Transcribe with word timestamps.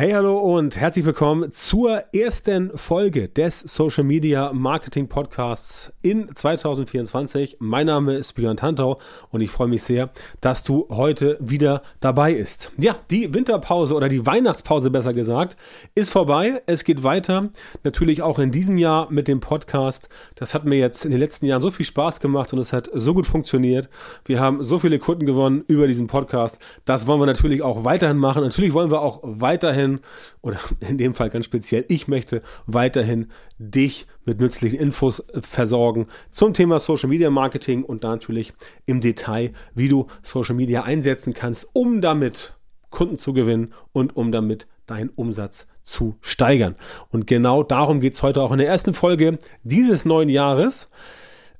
Hey, 0.00 0.12
hallo 0.12 0.38
und 0.38 0.80
herzlich 0.80 1.04
willkommen 1.04 1.52
zur 1.52 2.02
ersten 2.14 2.70
Folge 2.74 3.28
des 3.28 3.60
Social 3.60 4.02
Media 4.02 4.50
Marketing 4.50 5.08
Podcasts 5.08 5.92
in 6.00 6.34
2024. 6.34 7.58
Mein 7.60 7.84
Name 7.84 8.14
ist 8.14 8.32
Björn 8.32 8.56
Tantau 8.56 8.98
und 9.28 9.42
ich 9.42 9.50
freue 9.50 9.68
mich 9.68 9.82
sehr, 9.82 10.08
dass 10.40 10.62
du 10.62 10.86
heute 10.88 11.36
wieder 11.38 11.82
dabei 12.00 12.32
bist. 12.32 12.72
Ja, 12.78 12.96
die 13.10 13.34
Winterpause 13.34 13.94
oder 13.94 14.08
die 14.08 14.24
Weihnachtspause 14.24 14.90
besser 14.90 15.12
gesagt 15.12 15.58
ist 15.94 16.10
vorbei. 16.10 16.62
Es 16.64 16.84
geht 16.84 17.04
weiter. 17.04 17.50
Natürlich 17.84 18.22
auch 18.22 18.38
in 18.38 18.52
diesem 18.52 18.78
Jahr 18.78 19.12
mit 19.12 19.28
dem 19.28 19.40
Podcast. 19.40 20.08
Das 20.34 20.54
hat 20.54 20.64
mir 20.64 20.78
jetzt 20.78 21.04
in 21.04 21.10
den 21.10 21.20
letzten 21.20 21.44
Jahren 21.44 21.60
so 21.60 21.70
viel 21.70 21.84
Spaß 21.84 22.20
gemacht 22.20 22.54
und 22.54 22.58
es 22.58 22.72
hat 22.72 22.88
so 22.94 23.12
gut 23.12 23.26
funktioniert. 23.26 23.90
Wir 24.24 24.40
haben 24.40 24.62
so 24.62 24.78
viele 24.78 24.98
Kunden 24.98 25.26
gewonnen 25.26 25.62
über 25.66 25.86
diesen 25.86 26.06
Podcast. 26.06 26.58
Das 26.86 27.06
wollen 27.06 27.20
wir 27.20 27.26
natürlich 27.26 27.60
auch 27.60 27.84
weiterhin 27.84 28.16
machen. 28.16 28.42
Natürlich 28.42 28.72
wollen 28.72 28.90
wir 28.90 29.02
auch 29.02 29.20
weiterhin 29.22 29.89
weiterhin, 29.90 30.00
oder 30.42 30.58
in 30.80 30.98
dem 30.98 31.14
Fall 31.14 31.30
ganz 31.30 31.44
speziell, 31.44 31.84
ich 31.88 32.08
möchte 32.08 32.42
weiterhin 32.66 33.28
dich 33.58 34.06
mit 34.24 34.40
nützlichen 34.40 34.78
Infos 34.78 35.24
versorgen 35.40 36.06
zum 36.30 36.54
Thema 36.54 36.78
Social 36.78 37.08
Media 37.08 37.30
Marketing 37.30 37.84
und 37.84 38.02
natürlich 38.02 38.52
im 38.86 39.00
Detail, 39.00 39.52
wie 39.74 39.88
du 39.88 40.06
Social 40.22 40.54
Media 40.54 40.84
einsetzen 40.84 41.34
kannst, 41.34 41.68
um 41.72 42.00
damit 42.00 42.54
Kunden 42.90 43.18
zu 43.18 43.32
gewinnen 43.32 43.72
und 43.92 44.16
um 44.16 44.32
damit 44.32 44.66
deinen 44.86 45.10
Umsatz 45.10 45.68
zu 45.82 46.16
steigern. 46.20 46.74
Und 47.10 47.26
genau 47.26 47.62
darum 47.62 48.00
geht 48.00 48.14
es 48.14 48.22
heute 48.22 48.42
auch 48.42 48.50
in 48.50 48.58
der 48.58 48.66
ersten 48.66 48.94
Folge 48.94 49.38
dieses 49.62 50.04
neuen 50.04 50.28
Jahres. 50.28 50.90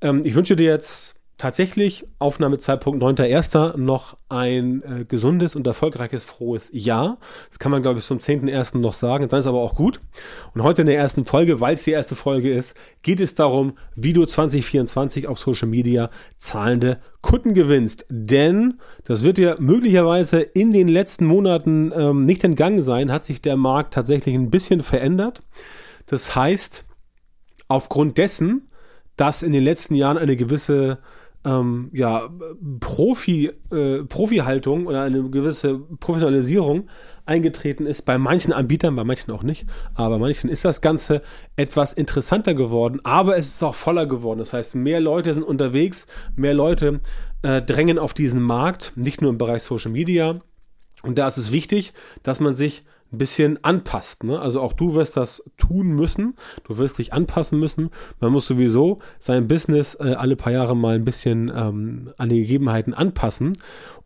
Ähm, 0.00 0.22
ich 0.24 0.34
wünsche 0.34 0.56
dir 0.56 0.66
jetzt 0.66 1.19
tatsächlich 1.40 2.04
Aufnahmezeitpunkt 2.18 3.02
9.1. 3.02 3.78
noch 3.78 4.14
ein 4.28 4.82
äh, 4.82 5.04
gesundes 5.06 5.56
und 5.56 5.66
erfolgreiches, 5.66 6.22
frohes 6.24 6.68
Jahr. 6.74 7.18
Das 7.48 7.58
kann 7.58 7.72
man, 7.72 7.80
glaube 7.80 7.98
ich, 7.98 8.04
zum 8.04 8.18
10.1. 8.18 8.76
noch 8.76 8.92
sagen. 8.92 9.26
Dann 9.26 9.40
ist 9.40 9.46
aber 9.46 9.60
auch 9.60 9.74
gut. 9.74 10.02
Und 10.54 10.62
heute 10.62 10.82
in 10.82 10.86
der 10.86 10.98
ersten 10.98 11.24
Folge, 11.24 11.58
weil 11.60 11.74
es 11.74 11.84
die 11.84 11.92
erste 11.92 12.14
Folge 12.14 12.52
ist, 12.52 12.76
geht 13.00 13.20
es 13.20 13.34
darum, 13.34 13.72
wie 13.96 14.12
du 14.12 14.26
2024 14.26 15.28
auf 15.28 15.38
Social 15.38 15.66
Media 15.68 16.10
zahlende 16.36 16.98
Kunden 17.22 17.54
gewinnst. 17.54 18.04
Denn 18.10 18.78
das 19.04 19.24
wird 19.24 19.38
dir 19.38 19.56
möglicherweise 19.58 20.42
in 20.42 20.74
den 20.74 20.88
letzten 20.88 21.24
Monaten 21.24 21.90
ähm, 21.96 22.26
nicht 22.26 22.44
entgangen 22.44 22.82
sein, 22.82 23.10
hat 23.10 23.24
sich 23.24 23.40
der 23.40 23.56
Markt 23.56 23.94
tatsächlich 23.94 24.34
ein 24.34 24.50
bisschen 24.50 24.82
verändert. 24.82 25.40
Das 26.04 26.36
heißt, 26.36 26.84
aufgrund 27.68 28.18
dessen, 28.18 28.66
dass 29.16 29.42
in 29.42 29.52
den 29.52 29.64
letzten 29.64 29.94
Jahren 29.94 30.18
eine 30.18 30.36
gewisse 30.36 30.98
ähm, 31.44 31.90
ja, 31.92 32.28
Profi, 32.80 33.50
äh, 33.72 34.04
Profi-Haltung 34.04 34.86
oder 34.86 35.02
eine 35.02 35.28
gewisse 35.30 35.78
Professionalisierung 35.78 36.88
eingetreten 37.24 37.86
ist, 37.86 38.02
bei 38.02 38.18
manchen 38.18 38.52
Anbietern, 38.52 38.96
bei 38.96 39.04
manchen 39.04 39.30
auch 39.30 39.42
nicht, 39.42 39.66
aber 39.94 40.16
bei 40.16 40.26
manchen 40.26 40.50
ist 40.50 40.64
das 40.64 40.80
Ganze 40.80 41.22
etwas 41.56 41.92
interessanter 41.92 42.54
geworden, 42.54 43.00
aber 43.04 43.36
es 43.36 43.46
ist 43.46 43.62
auch 43.62 43.74
voller 43.74 44.06
geworden. 44.06 44.40
Das 44.40 44.52
heißt, 44.52 44.74
mehr 44.74 45.00
Leute 45.00 45.32
sind 45.32 45.44
unterwegs, 45.44 46.06
mehr 46.36 46.54
Leute 46.54 47.00
äh, 47.42 47.62
drängen 47.62 47.98
auf 47.98 48.14
diesen 48.14 48.42
Markt, 48.42 48.92
nicht 48.96 49.22
nur 49.22 49.30
im 49.30 49.38
Bereich 49.38 49.62
Social 49.62 49.92
Media. 49.92 50.40
Und 51.02 51.16
da 51.16 51.26
ist 51.26 51.38
es 51.38 51.52
wichtig, 51.52 51.92
dass 52.22 52.40
man 52.40 52.52
sich 52.52 52.84
ein 53.12 53.18
bisschen 53.18 53.62
anpasst. 53.64 54.24
Ne? 54.24 54.38
Also 54.38 54.60
auch 54.60 54.72
du 54.72 54.94
wirst 54.94 55.16
das 55.16 55.42
tun 55.56 55.88
müssen. 55.88 56.34
Du 56.64 56.78
wirst 56.78 56.98
dich 56.98 57.12
anpassen 57.12 57.58
müssen. 57.58 57.90
Man 58.20 58.32
muss 58.32 58.46
sowieso 58.46 58.98
sein 59.18 59.48
Business 59.48 59.96
äh, 59.96 60.14
alle 60.14 60.36
paar 60.36 60.52
Jahre 60.52 60.76
mal 60.76 60.94
ein 60.94 61.04
bisschen 61.04 61.50
ähm, 61.54 62.12
an 62.16 62.28
die 62.28 62.40
Gegebenheiten 62.40 62.94
anpassen. 62.94 63.54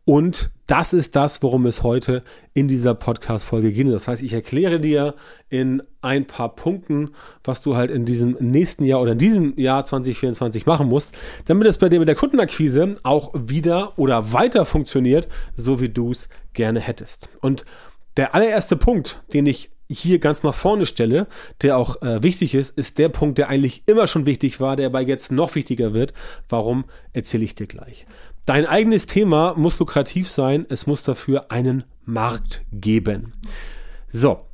Und 0.06 0.50
das 0.66 0.92
ist 0.92 1.16
das, 1.16 1.42
worum 1.42 1.64
es 1.64 1.82
heute 1.82 2.22
in 2.52 2.68
dieser 2.68 2.94
Podcast-Folge 2.94 3.72
geht. 3.72 3.88
Das 3.88 4.06
heißt, 4.06 4.22
ich 4.22 4.34
erkläre 4.34 4.78
dir 4.78 5.14
in 5.48 5.82
ein 6.02 6.26
paar 6.26 6.54
Punkten, 6.54 7.10
was 7.42 7.62
du 7.62 7.76
halt 7.76 7.90
in 7.90 8.04
diesem 8.04 8.36
nächsten 8.38 8.84
Jahr 8.84 9.00
oder 9.00 9.12
in 9.12 9.18
diesem 9.18 9.58
Jahr 9.58 9.84
2024 9.84 10.66
machen 10.66 10.88
musst, 10.88 11.16
damit 11.46 11.68
es 11.68 11.78
bei 11.78 11.88
dir 11.88 11.98
mit 11.98 12.08
der 12.08 12.16
Kundenakquise 12.16 12.94
auch 13.02 13.32
wieder 13.34 13.98
oder 13.98 14.32
weiter 14.34 14.66
funktioniert, 14.66 15.28
so 15.54 15.80
wie 15.80 15.88
du 15.88 16.10
es 16.10 16.28
gerne 16.52 16.80
hättest. 16.80 17.30
Und 17.40 17.64
der 18.16 18.34
allererste 18.34 18.76
Punkt, 18.76 19.22
den 19.32 19.46
ich 19.46 19.70
hier 19.88 20.18
ganz 20.18 20.42
nach 20.42 20.54
vorne 20.54 20.86
stelle, 20.86 21.26
der 21.62 21.76
auch 21.76 22.00
äh, 22.02 22.22
wichtig 22.22 22.54
ist, 22.54 22.76
ist 22.76 22.98
der 22.98 23.08
Punkt, 23.08 23.38
der 23.38 23.48
eigentlich 23.48 23.82
immer 23.86 24.06
schon 24.06 24.26
wichtig 24.26 24.60
war, 24.60 24.76
der 24.76 24.86
aber 24.86 25.00
jetzt 25.00 25.30
noch 25.30 25.54
wichtiger 25.54 25.92
wird. 25.92 26.12
Warum 26.48 26.84
erzähle 27.12 27.44
ich 27.44 27.54
dir 27.54 27.66
gleich? 27.66 28.06
Dein 28.46 28.66
eigenes 28.66 29.06
Thema 29.06 29.54
muss 29.56 29.78
lukrativ 29.78 30.28
sein, 30.28 30.66
es 30.68 30.86
muss 30.86 31.02
dafür 31.02 31.50
einen 31.50 31.84
Markt 32.04 32.62
geben. 32.72 33.34
So, 34.08 34.46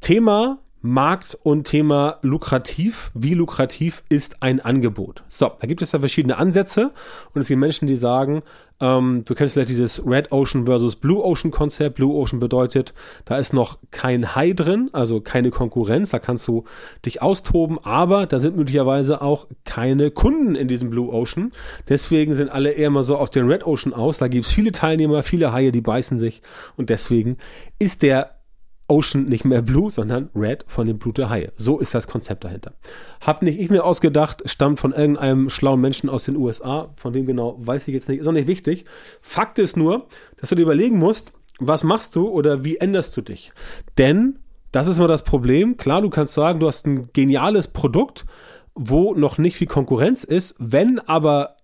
Thema 0.00 0.58
Markt 0.82 1.38
und 1.42 1.64
Thema 1.64 2.18
lukrativ. 2.22 3.12
Wie 3.14 3.34
lukrativ 3.34 4.02
ist 4.08 4.42
ein 4.42 4.60
Angebot? 4.60 5.22
So, 5.28 5.52
da 5.60 5.66
gibt 5.66 5.80
es 5.80 5.92
ja 5.92 6.00
verschiedene 6.00 6.36
Ansätze 6.36 6.90
und 7.32 7.40
es 7.40 7.48
gibt 7.48 7.60
Menschen, 7.60 7.86
die 7.86 7.96
sagen, 7.96 8.42
ähm, 8.80 9.22
du 9.24 9.36
kennst 9.36 9.54
vielleicht 9.54 9.68
dieses 9.68 10.04
Red 10.04 10.32
Ocean 10.32 10.66
versus 10.66 10.96
Blue 10.96 11.22
Ocean 11.22 11.52
Konzept. 11.52 11.94
Blue 11.94 12.12
Ocean 12.12 12.40
bedeutet, 12.40 12.94
da 13.24 13.38
ist 13.38 13.52
noch 13.52 13.78
kein 13.92 14.34
High 14.34 14.56
drin, 14.56 14.90
also 14.92 15.20
keine 15.20 15.50
Konkurrenz, 15.50 16.10
da 16.10 16.18
kannst 16.18 16.48
du 16.48 16.64
dich 17.06 17.22
austoben, 17.22 17.78
aber 17.84 18.26
da 18.26 18.40
sind 18.40 18.56
möglicherweise 18.56 19.22
auch 19.22 19.46
keine 19.64 20.10
Kunden 20.10 20.56
in 20.56 20.66
diesem 20.66 20.90
Blue 20.90 21.12
Ocean. 21.12 21.52
Deswegen 21.88 22.34
sind 22.34 22.50
alle 22.50 22.72
eher 22.72 22.90
mal 22.90 23.04
so 23.04 23.16
auf 23.16 23.30
den 23.30 23.46
Red 23.46 23.64
Ocean 23.64 23.94
aus. 23.94 24.18
Da 24.18 24.26
gibt 24.26 24.46
es 24.46 24.52
viele 24.52 24.72
Teilnehmer, 24.72 25.22
viele 25.22 25.52
Haie, 25.52 25.70
die 25.70 25.80
beißen 25.80 26.18
sich 26.18 26.42
und 26.76 26.90
deswegen 26.90 27.36
ist 27.78 28.02
der 28.02 28.41
Ocean 28.88 29.24
nicht 29.24 29.44
mehr 29.44 29.62
Blue, 29.62 29.90
sondern 29.90 30.30
Red 30.34 30.64
von 30.66 30.86
dem 30.86 30.98
Blut 30.98 31.18
der 31.18 31.30
Haie. 31.30 31.52
So 31.56 31.78
ist 31.78 31.94
das 31.94 32.06
Konzept 32.06 32.44
dahinter. 32.44 32.74
Hab 33.20 33.42
nicht 33.42 33.58
ich 33.58 33.70
mir 33.70 33.84
ausgedacht, 33.84 34.42
stammt 34.46 34.80
von 34.80 34.92
irgendeinem 34.92 35.48
schlauen 35.48 35.80
Menschen 35.80 36.10
aus 36.10 36.24
den 36.24 36.36
USA. 36.36 36.90
Von 36.96 37.14
wem 37.14 37.26
genau, 37.26 37.56
weiß 37.58 37.88
ich 37.88 37.94
jetzt 37.94 38.08
nicht. 38.08 38.20
Ist 38.20 38.26
auch 38.26 38.32
nicht 38.32 38.48
wichtig. 38.48 38.84
Fakt 39.20 39.58
ist 39.58 39.76
nur, 39.76 40.06
dass 40.38 40.50
du 40.50 40.56
dir 40.56 40.62
überlegen 40.62 40.98
musst, 40.98 41.32
was 41.58 41.84
machst 41.84 42.16
du 42.16 42.28
oder 42.28 42.64
wie 42.64 42.76
änderst 42.76 43.16
du 43.16 43.20
dich? 43.20 43.52
Denn 43.98 44.38
das 44.72 44.86
ist 44.86 44.98
mal 44.98 45.08
das 45.08 45.22
Problem. 45.22 45.76
Klar, 45.76 46.02
du 46.02 46.10
kannst 46.10 46.34
sagen, 46.34 46.58
du 46.58 46.66
hast 46.66 46.86
ein 46.86 47.10
geniales 47.12 47.68
Produkt, 47.68 48.24
wo 48.74 49.14
noch 49.14 49.38
nicht 49.38 49.56
viel 49.56 49.66
Konkurrenz 49.66 50.24
ist. 50.24 50.56
Wenn 50.58 50.98
aber 50.98 51.56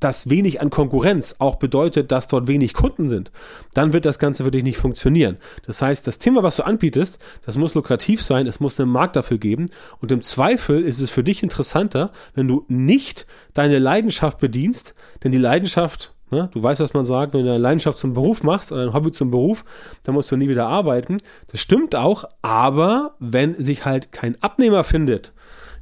dass 0.00 0.30
wenig 0.30 0.60
an 0.60 0.70
Konkurrenz 0.70 1.36
auch 1.38 1.56
bedeutet, 1.56 2.10
dass 2.10 2.26
dort 2.26 2.48
wenig 2.48 2.74
Kunden 2.74 3.08
sind, 3.08 3.30
dann 3.74 3.92
wird 3.92 4.06
das 4.06 4.18
Ganze 4.18 4.44
wirklich 4.44 4.64
nicht 4.64 4.78
funktionieren. 4.78 5.36
Das 5.66 5.80
heißt, 5.82 6.06
das 6.06 6.18
Thema, 6.18 6.42
was 6.42 6.56
du 6.56 6.64
anbietest, 6.64 7.20
das 7.44 7.56
muss 7.56 7.74
lukrativ 7.74 8.22
sein, 8.22 8.46
es 8.46 8.60
muss 8.60 8.80
einen 8.80 8.90
Markt 8.90 9.16
dafür 9.16 9.38
geben 9.38 9.70
und 10.00 10.10
im 10.10 10.22
Zweifel 10.22 10.82
ist 10.82 11.00
es 11.00 11.10
für 11.10 11.22
dich 11.22 11.42
interessanter, 11.42 12.10
wenn 12.34 12.48
du 12.48 12.64
nicht 12.68 13.26
deine 13.54 13.78
Leidenschaft 13.78 14.38
bedienst, 14.38 14.94
denn 15.22 15.32
die 15.32 15.38
Leidenschaft 15.38 16.14
Ne? 16.30 16.48
Du 16.52 16.62
weißt, 16.62 16.80
was 16.80 16.94
man 16.94 17.04
sagt, 17.04 17.34
wenn 17.34 17.44
du 17.44 17.50
eine 17.50 17.58
Leidenschaft 17.58 17.98
zum 17.98 18.14
Beruf 18.14 18.42
machst 18.42 18.72
oder 18.72 18.82
ein 18.82 18.92
Hobby 18.92 19.10
zum 19.10 19.30
Beruf, 19.30 19.64
dann 20.04 20.14
musst 20.14 20.30
du 20.30 20.36
nie 20.36 20.48
wieder 20.48 20.66
arbeiten. 20.66 21.18
Das 21.50 21.60
stimmt 21.60 21.96
auch, 21.96 22.24
aber 22.42 23.14
wenn 23.18 23.54
sich 23.62 23.84
halt 23.84 24.12
kein 24.12 24.40
Abnehmer 24.42 24.84
findet, 24.84 25.32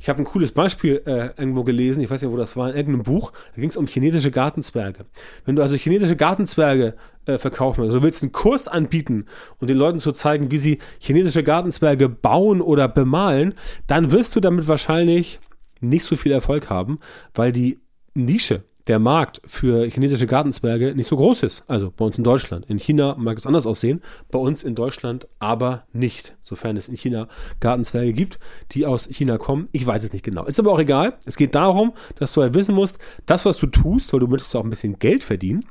ich 0.01 0.09
habe 0.09 0.21
ein 0.21 0.25
cooles 0.25 0.53
Beispiel 0.53 1.03
äh, 1.07 1.31
irgendwo 1.37 1.65
gelesen, 1.65 2.03
ich 2.03 2.11
weiß 2.11 2.23
nicht, 2.23 2.31
wo 2.31 2.37
das 2.37 2.57
war, 2.57 2.71
in 2.71 2.77
irgendeinem 2.77 3.03
Buch, 3.03 3.33
da 3.55 3.61
ging 3.61 3.69
es 3.69 3.77
um 3.77 3.87
chinesische 3.87 4.31
Gartenzwerge. 4.31 5.07
Wenn 5.45 5.57
du 5.57 5.63
also 5.63 5.77
chinesische 5.77 6.15
Gartenzwerge 6.15 6.95
äh, 7.27 7.37
verkaufen 7.37 7.83
willst, 7.83 7.95
also 7.95 8.05
willst 8.05 8.23
einen 8.23 8.33
Kurs 8.33 8.69
anbieten 8.69 9.27
und 9.59 9.69
den 9.69 9.77
Leuten 9.77 9.99
zu 9.99 10.13
zeigen, 10.13 10.51
wie 10.53 10.59
sie 10.59 10.79
chinesische 11.01 11.43
Gartenzwerge 11.43 12.09
bauen 12.09 12.61
oder 12.61 12.87
bemalen, 12.87 13.55
dann 13.89 14.13
wirst 14.13 14.37
du 14.37 14.41
damit 14.41 14.69
wahrscheinlich 14.69 15.41
nicht 15.81 16.05
so 16.05 16.17
viel 16.17 16.33
Erfolg 16.33 16.71
haben, 16.71 16.99
weil 17.35 17.51
die 17.51 17.81
Nische 18.15 18.63
der 18.89 18.99
Markt 18.99 19.41
für 19.45 19.87
chinesische 19.87 20.27
Gartenzwerge 20.27 20.95
nicht 20.95 21.07
so 21.07 21.17
groß 21.17 21.43
ist. 21.43 21.65
Also 21.69 21.93
bei 21.95 22.05
uns 22.05 22.19
in 22.19 22.25
Deutschland. 22.25 22.67
In 22.67 22.79
China 22.79 23.17
mag 23.19 23.37
es 23.39 23.47
anders 23.47 23.67
aussehen, 23.67 24.03
bei 24.31 24.39
uns 24.39 24.65
in 24.65 24.75
Deutschland 24.75 25.29
aber 25.39 25.85
nicht. 25.93 26.35
Sofern 26.41 26.77
es 26.77 26.89
in 26.89 26.97
China 26.97 27.29
Gartenzwerge 27.61 28.13
gibt, 28.13 28.39
die 28.73 28.87
aus 28.87 29.09
China 29.11 29.39
kommen. 29.39 29.69
Ich 29.73 29.87
weiß 29.87 30.05
es 30.05 30.13
nicht 30.13 30.25
genau. 30.25 30.45
Ist 30.45 30.59
aber 30.59 30.73
auch 30.73 30.81
egal. 30.81 31.15
Es 31.27 31.37
geht 31.37 31.55
darum, 31.55 31.93
dass 32.17 32.33
du 32.33 32.43
halt 32.43 32.55
wissen 32.55 32.75
musst, 32.75 32.99
das, 33.27 33.45
was 33.45 33.59
du 33.59 33.67
tust, 33.67 34.13
weil 34.13 34.21
du 34.21 34.27
möchtest 34.27 34.57
auch 34.57 34.65
ein 34.65 34.71
bisschen 34.71 34.99
Geld 34.99 35.23
verdienen, 35.23 35.65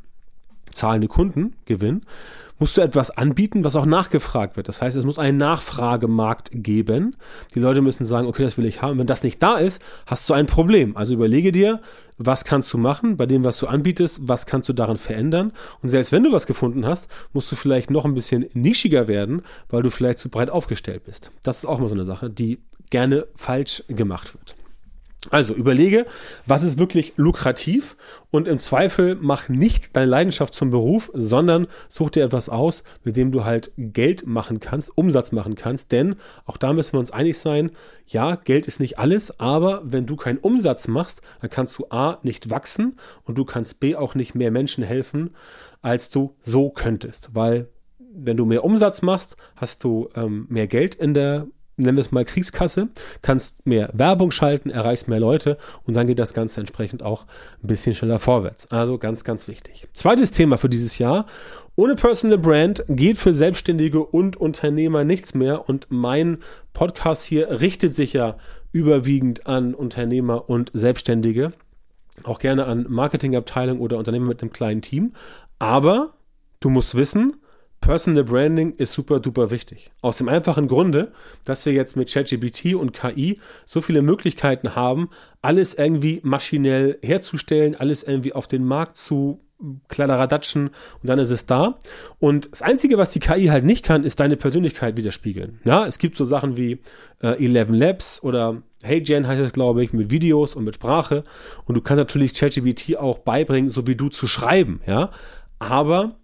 zahlende 0.77 1.07
Kunden 1.07 1.53
gewinnen, 1.65 2.03
musst 2.59 2.77
du 2.77 2.81
etwas 2.81 3.11
anbieten, 3.11 3.63
was 3.63 3.75
auch 3.75 3.85
nachgefragt 3.85 4.57
wird. 4.57 4.67
Das 4.67 4.81
heißt, 4.81 4.97
es 4.97 5.05
muss 5.05 5.19
einen 5.19 5.37
Nachfragemarkt 5.37 6.49
geben. 6.53 7.15
Die 7.53 7.59
Leute 7.59 7.81
müssen 7.81 8.05
sagen, 8.05 8.27
okay, 8.27 8.43
das 8.43 8.57
will 8.57 8.65
ich 8.65 8.81
haben. 8.81 8.97
Wenn 8.97 9.07
das 9.07 9.23
nicht 9.23 9.41
da 9.43 9.57
ist, 9.57 9.81
hast 10.05 10.27
du 10.29 10.33
ein 10.33 10.47
Problem. 10.47 10.97
Also 10.97 11.13
überlege 11.13 11.51
dir, 11.51 11.81
was 12.17 12.45
kannst 12.45 12.73
du 12.73 12.77
machen 12.77 13.17
bei 13.17 13.25
dem, 13.25 13.43
was 13.43 13.59
du 13.59 13.67
anbietest, 13.67 14.21
was 14.23 14.45
kannst 14.45 14.69
du 14.69 14.73
daran 14.73 14.97
verändern. 14.97 15.51
Und 15.83 15.89
selbst 15.89 16.11
wenn 16.11 16.23
du 16.23 16.31
was 16.31 16.47
gefunden 16.47 16.85
hast, 16.85 17.09
musst 17.33 17.51
du 17.51 17.55
vielleicht 17.55 17.91
noch 17.91 18.05
ein 18.05 18.15
bisschen 18.15 18.47
nischiger 18.53 19.07
werden, 19.07 19.43
weil 19.69 19.83
du 19.83 19.91
vielleicht 19.91 20.19
zu 20.19 20.29
breit 20.29 20.49
aufgestellt 20.49 21.03
bist. 21.05 21.31
Das 21.43 21.59
ist 21.59 21.65
auch 21.65 21.79
mal 21.79 21.89
so 21.89 21.95
eine 21.95 22.05
Sache, 22.05 22.29
die 22.29 22.59
gerne 22.89 23.27
falsch 23.35 23.83
gemacht 23.87 24.33
wird. 24.33 24.56
Also 25.31 25.55
überlege, 25.55 26.05
was 26.45 26.63
ist 26.63 26.77
wirklich 26.77 27.13
lukrativ 27.17 27.97
und 28.29 28.47
im 28.47 28.59
Zweifel 28.59 29.17
mach 29.19 29.49
nicht 29.49 29.95
deine 29.95 30.05
Leidenschaft 30.05 30.53
zum 30.53 30.69
Beruf, 30.69 31.11
sondern 31.13 31.67
such 31.89 32.11
dir 32.11 32.23
etwas 32.23 32.49
aus, 32.49 32.83
mit 33.03 33.17
dem 33.17 33.31
du 33.31 33.43
halt 33.43 33.71
Geld 33.77 34.27
machen 34.27 34.59
kannst, 34.59 34.95
Umsatz 34.95 35.31
machen 35.31 35.55
kannst, 35.55 35.91
denn 35.91 36.15
auch 36.45 36.57
da 36.57 36.71
müssen 36.71 36.93
wir 36.93 36.99
uns 36.99 37.11
einig 37.11 37.37
sein, 37.39 37.71
ja, 38.05 38.35
Geld 38.35 38.67
ist 38.67 38.79
nicht 38.79 38.99
alles, 38.99 39.39
aber 39.39 39.81
wenn 39.83 40.05
du 40.05 40.15
keinen 40.15 40.37
Umsatz 40.37 40.87
machst, 40.87 41.21
dann 41.41 41.49
kannst 41.49 41.77
du 41.79 41.87
A 41.89 42.19
nicht 42.21 42.51
wachsen 42.51 42.97
und 43.23 43.37
du 43.37 43.43
kannst 43.43 43.79
B 43.79 43.95
auch 43.95 44.13
nicht 44.13 44.35
mehr 44.35 44.51
Menschen 44.51 44.83
helfen, 44.83 45.31
als 45.81 46.09
du 46.09 46.35
so 46.41 46.69
könntest, 46.69 47.31
weil 47.33 47.69
wenn 47.99 48.37
du 48.37 48.45
mehr 48.45 48.63
Umsatz 48.63 49.01
machst, 49.01 49.35
hast 49.55 49.83
du 49.83 50.09
ähm, 50.15 50.45
mehr 50.49 50.67
Geld 50.67 50.95
in 50.95 51.13
der 51.13 51.47
nennen 51.77 51.97
wir 51.97 52.01
es 52.01 52.11
mal 52.11 52.25
Kriegskasse, 52.25 52.89
kannst 53.21 53.65
mehr 53.65 53.89
Werbung 53.93 54.31
schalten, 54.31 54.69
erreichst 54.69 55.07
mehr 55.07 55.19
Leute 55.19 55.57
und 55.85 55.95
dann 55.95 56.07
geht 56.07 56.19
das 56.19 56.33
Ganze 56.33 56.59
entsprechend 56.59 57.03
auch 57.03 57.25
ein 57.63 57.67
bisschen 57.67 57.95
schneller 57.95 58.19
vorwärts. 58.19 58.69
Also 58.71 58.97
ganz, 58.97 59.23
ganz 59.23 59.47
wichtig. 59.47 59.87
Zweites 59.93 60.31
Thema 60.31 60.57
für 60.57 60.69
dieses 60.69 60.97
Jahr. 60.97 61.25
Ohne 61.75 61.95
Personal 61.95 62.39
Brand 62.39 62.83
geht 62.89 63.19
für 63.19 63.33
Selbstständige 63.33 64.03
und 64.03 64.35
Unternehmer 64.35 65.03
nichts 65.03 65.35
mehr 65.35 65.69
und 65.69 65.87
mein 65.89 66.39
Podcast 66.73 67.23
hier 67.23 67.61
richtet 67.61 67.93
sich 67.93 68.13
ja 68.13 68.37
überwiegend 68.71 69.45
an 69.47 69.75
Unternehmer 69.75 70.49
und 70.49 70.71
Selbstständige, 70.73 71.53
auch 72.23 72.39
gerne 72.39 72.65
an 72.65 72.87
Marketingabteilung 72.89 73.79
oder 73.79 73.97
Unternehmer 73.97 74.27
mit 74.27 74.41
einem 74.41 74.51
kleinen 74.51 74.81
Team. 74.81 75.13
Aber 75.59 76.15
du 76.59 76.69
musst 76.69 76.95
wissen, 76.95 77.37
Personal 77.81 78.23
Branding 78.23 78.73
ist 78.75 78.93
super 78.93 79.19
duper 79.19 79.51
wichtig. 79.51 79.91
Aus 80.01 80.17
dem 80.17 80.29
einfachen 80.29 80.67
Grunde, 80.67 81.11
dass 81.45 81.65
wir 81.65 81.73
jetzt 81.73 81.95
mit 81.95 82.11
ChatGPT 82.11 82.75
und 82.75 82.91
KI 82.91 83.39
so 83.65 83.81
viele 83.81 84.01
Möglichkeiten 84.01 84.75
haben, 84.75 85.09
alles 85.41 85.73
irgendwie 85.73 86.19
maschinell 86.23 86.97
herzustellen, 87.01 87.75
alles 87.75 88.03
irgendwie 88.03 88.33
auf 88.33 88.47
den 88.47 88.65
Markt 88.65 88.97
zu 88.97 89.39
kladderadatschen 89.87 90.67
und 90.67 91.09
dann 91.09 91.19
ist 91.19 91.31
es 91.31 91.45
da. 91.45 91.79
Und 92.19 92.51
das 92.51 92.61
Einzige, 92.61 92.97
was 92.97 93.11
die 93.11 93.19
KI 93.19 93.47
halt 93.47 93.65
nicht 93.65 93.83
kann, 93.83 94.03
ist 94.03 94.19
deine 94.19 94.37
Persönlichkeit 94.37 94.97
widerspiegeln. 94.97 95.59
Ja, 95.63 95.87
es 95.87 95.97
gibt 95.97 96.15
so 96.15 96.23
Sachen 96.23 96.57
wie 96.57 96.79
äh, 97.21 97.43
11 97.43 97.69
Labs 97.71 98.23
oder 98.23 98.61
Hey 98.83 99.01
Jen 99.03 99.27
heißt 99.27 99.41
es, 99.41 99.53
glaube 99.53 99.83
ich, 99.83 99.91
mit 99.91 100.11
Videos 100.11 100.55
und 100.55 100.63
mit 100.63 100.75
Sprache. 100.75 101.23
Und 101.65 101.75
du 101.75 101.81
kannst 101.81 101.97
natürlich 101.97 102.35
ChatGPT 102.35 102.97
auch 102.97 103.19
beibringen, 103.19 103.69
so 103.69 103.87
wie 103.87 103.95
du 103.95 104.09
zu 104.09 104.27
schreiben, 104.27 104.81
ja. 104.85 105.09
Aber 105.57 106.15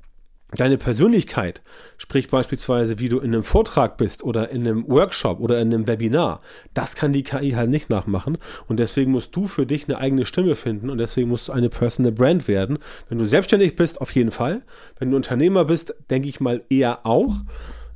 deine 0.55 0.77
Persönlichkeit, 0.77 1.61
sprich 1.97 2.29
beispielsweise, 2.29 2.99
wie 2.99 3.09
du 3.09 3.19
in 3.19 3.33
einem 3.33 3.43
Vortrag 3.43 3.97
bist 3.97 4.23
oder 4.23 4.49
in 4.49 4.67
einem 4.67 4.87
Workshop 4.87 5.39
oder 5.39 5.59
in 5.59 5.73
einem 5.73 5.87
Webinar, 5.87 6.41
das 6.73 6.95
kann 6.95 7.13
die 7.13 7.23
KI 7.23 7.51
halt 7.51 7.69
nicht 7.69 7.89
nachmachen 7.89 8.37
und 8.67 8.79
deswegen 8.79 9.11
musst 9.11 9.35
du 9.35 9.47
für 9.47 9.65
dich 9.65 9.87
eine 9.87 9.97
eigene 9.97 10.25
Stimme 10.25 10.55
finden 10.55 10.89
und 10.89 10.97
deswegen 10.97 11.29
musst 11.29 11.49
du 11.49 11.53
eine 11.53 11.69
Personal 11.69 12.11
Brand 12.11 12.47
werden. 12.47 12.79
Wenn 13.09 13.17
du 13.17 13.25
selbstständig 13.25 13.75
bist, 13.75 14.01
auf 14.01 14.13
jeden 14.15 14.31
Fall. 14.31 14.61
Wenn 14.99 15.11
du 15.11 15.15
Unternehmer 15.15 15.65
bist, 15.65 15.95
denke 16.09 16.29
ich 16.29 16.39
mal 16.39 16.63
eher 16.69 17.05
auch. 17.05 17.35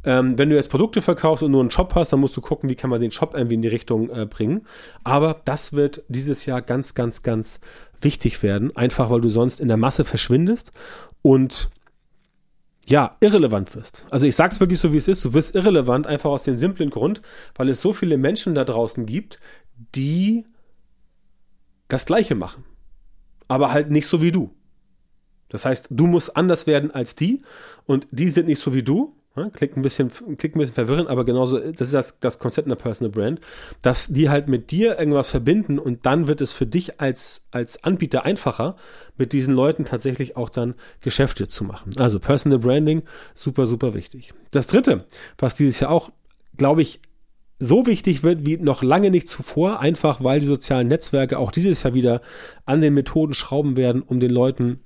Ähm, 0.04 0.38
wenn 0.38 0.50
du 0.50 0.56
jetzt 0.56 0.70
Produkte 0.70 1.02
verkaufst 1.02 1.44
und 1.44 1.52
nur 1.52 1.60
einen 1.60 1.72
Shop 1.72 1.94
hast, 1.96 2.14
dann 2.14 2.22
musst 2.22 2.38
du 2.38 2.42
gucken, 2.42 2.70
wie 2.70 2.76
kann 2.76 2.90
man 2.90 3.02
den 3.02 3.12
Shop 3.12 3.34
irgendwie 3.34 3.56
in 3.56 3.62
die 3.62 3.68
Richtung 3.68 4.10
äh, 4.10 4.26
bringen. 4.26 4.66
Aber 5.04 5.42
das 5.44 5.74
wird 5.74 6.04
dieses 6.08 6.46
Jahr 6.46 6.62
ganz, 6.62 6.96
ganz, 6.96 7.24
ganz 7.24 7.60
wichtig 8.00 8.42
werden, 8.42 8.74
einfach 8.76 9.10
weil 9.10 9.22
du 9.22 9.30
sonst 9.30 9.60
in 9.60 9.68
der 9.68 9.76
Masse 9.76 10.06
verschwindest 10.06 10.72
und 11.22 11.70
ja, 12.90 13.18
irrelevant 13.20 13.76
wirst. 13.76 14.06
Also 14.10 14.28
ich 14.28 14.36
sag's 14.36 14.60
wirklich 14.60 14.80
so, 14.80 14.94
wie 14.94 14.98
es 14.98 15.10
ist. 15.10 15.24
Du 15.26 15.34
wirst 15.34 15.56
irrelevant 15.56 16.08
einfach 16.08 16.30
aus 16.30 16.44
dem 16.44 16.56
simplen 16.56 16.90
Grund, 16.90 17.22
weil 17.56 17.70
es 17.70 17.82
so 17.82 17.92
viele 17.92 18.18
Menschen 18.18 18.56
da 18.56 18.64
draußen 18.64 19.06
gibt, 19.06 19.40
die 19.94 20.46
das 21.90 22.06
Gleiche 22.06 22.36
machen. 22.36 22.64
Aber 23.50 23.72
halt 23.72 23.92
nicht 23.92 24.08
so 24.08 24.22
wie 24.22 24.32
du. 24.32 24.54
Das 25.50 25.66
heißt, 25.66 25.88
du 25.90 26.08
musst 26.08 26.36
anders 26.36 26.68
werden 26.68 26.92
als 26.92 27.16
die 27.16 27.42
und 27.86 28.08
die 28.12 28.30
sind 28.30 28.48
nicht 28.48 28.60
so 28.60 28.74
wie 28.74 28.84
du 28.84 29.17
Klingt 29.54 29.78
ein 29.78 29.82
bisschen, 29.82 30.10
klingt 30.10 30.56
ein 30.56 30.60
bisschen 30.60 30.74
verwirrend, 30.74 31.10
aber 31.10 31.26
genauso, 31.26 31.60
das 31.60 31.82
ist 31.82 31.94
das, 31.94 32.20
das 32.20 32.40
Konzept 32.40 32.68
einer 32.68 32.76
Personal 32.76 33.12
Brand, 33.12 33.40
dass 33.82 34.08
die 34.08 34.30
halt 34.30 34.48
mit 34.48 34.72
dir 34.72 34.98
irgendwas 35.00 35.28
verbinden 35.28 35.80
und 35.80 36.06
dann 36.06 36.28
wird 36.28 36.42
es 36.42 36.54
für 36.54 36.66
dich 36.66 37.00
als, 37.00 37.48
als 37.52 37.84
Anbieter 37.84 38.26
einfacher, 38.26 38.76
mit 39.18 39.34
diesen 39.34 39.54
Leuten 39.54 39.86
tatsächlich 39.86 40.36
auch 40.36 40.50
dann 40.50 40.76
Geschäfte 41.02 41.48
zu 41.48 41.64
machen. 41.64 41.94
Also 41.98 42.20
Personal 42.20 42.60
Branding, 42.60 43.04
super, 43.34 43.66
super 43.66 43.94
wichtig. 43.94 44.34
Das 44.52 44.68
dritte, 44.68 45.06
was 45.38 45.56
dieses 45.56 45.80
Jahr 45.80 45.92
auch, 45.92 46.12
glaube 46.58 46.82
ich, 46.82 47.00
so 47.60 47.86
wichtig 47.86 48.24
wird 48.24 48.46
wie 48.46 48.58
noch 48.58 48.84
lange 48.84 49.10
nicht 49.10 49.28
zuvor, 49.28 49.80
einfach 49.80 50.24
weil 50.24 50.40
die 50.40 50.46
sozialen 50.46 50.88
Netzwerke 50.88 51.40
auch 51.40 51.52
dieses 51.52 51.84
Jahr 51.84 51.94
wieder 51.94 52.22
an 52.66 52.82
den 52.82 52.94
Methoden 52.94 53.34
schrauben 53.34 53.78
werden, 53.78 54.02
um 54.02 54.20
den 54.20 54.30
Leuten 54.30 54.82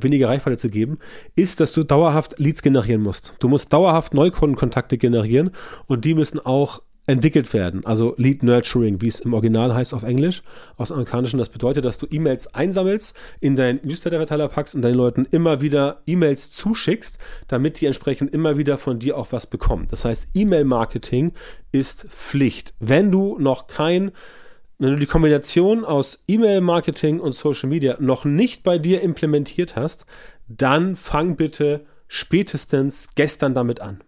weniger 0.00 0.28
Reichweite 0.28 0.56
zu 0.56 0.70
geben, 0.70 0.98
ist, 1.34 1.60
dass 1.60 1.72
du 1.72 1.82
dauerhaft 1.82 2.38
Leads 2.38 2.62
generieren 2.62 3.02
musst. 3.02 3.34
Du 3.38 3.48
musst 3.48 3.72
dauerhaft 3.72 4.14
Neukundenkontakte 4.14 4.98
generieren 4.98 5.50
und 5.86 6.04
die 6.04 6.14
müssen 6.14 6.38
auch 6.38 6.82
entwickelt 7.08 7.52
werden. 7.54 7.84
Also 7.86 8.14
Lead 8.18 8.42
Nurturing, 8.42 9.00
wie 9.00 9.08
es 9.08 9.20
im 9.20 9.32
Original 9.32 9.74
heißt 9.74 9.94
auf 9.94 10.02
Englisch, 10.02 10.42
aus 10.76 10.92
Amerikanischen. 10.92 11.38
Das 11.38 11.48
bedeutet, 11.48 11.86
dass 11.86 11.96
du 11.96 12.06
E-Mails 12.08 12.54
einsammelst, 12.54 13.18
in 13.40 13.56
deinen 13.56 13.80
Newsletter-Verteiler 13.82 14.48
packst 14.48 14.74
und 14.74 14.82
deinen 14.82 14.94
Leuten 14.94 15.26
immer 15.30 15.62
wieder 15.62 16.02
E-Mails 16.06 16.50
zuschickst, 16.50 17.18
damit 17.48 17.80
die 17.80 17.86
entsprechend 17.86 18.34
immer 18.34 18.58
wieder 18.58 18.76
von 18.76 18.98
dir 18.98 19.16
auch 19.16 19.28
was 19.32 19.46
bekommen. 19.46 19.88
Das 19.90 20.04
heißt, 20.04 20.28
E-Mail-Marketing 20.34 21.32
ist 21.72 22.06
Pflicht. 22.10 22.74
Wenn 22.78 23.10
du 23.10 23.38
noch 23.38 23.68
kein 23.68 24.12
wenn 24.78 24.90
du 24.90 24.96
die 24.96 25.06
Kombination 25.06 25.84
aus 25.84 26.22
E-Mail-Marketing 26.28 27.20
und 27.20 27.34
Social 27.34 27.68
Media 27.68 27.96
noch 27.98 28.24
nicht 28.24 28.62
bei 28.62 28.78
dir 28.78 29.02
implementiert 29.02 29.76
hast, 29.76 30.06
dann 30.46 30.96
fang 30.96 31.36
bitte 31.36 31.84
spätestens 32.06 33.14
gestern 33.14 33.54
damit 33.54 33.80
an. 33.80 34.00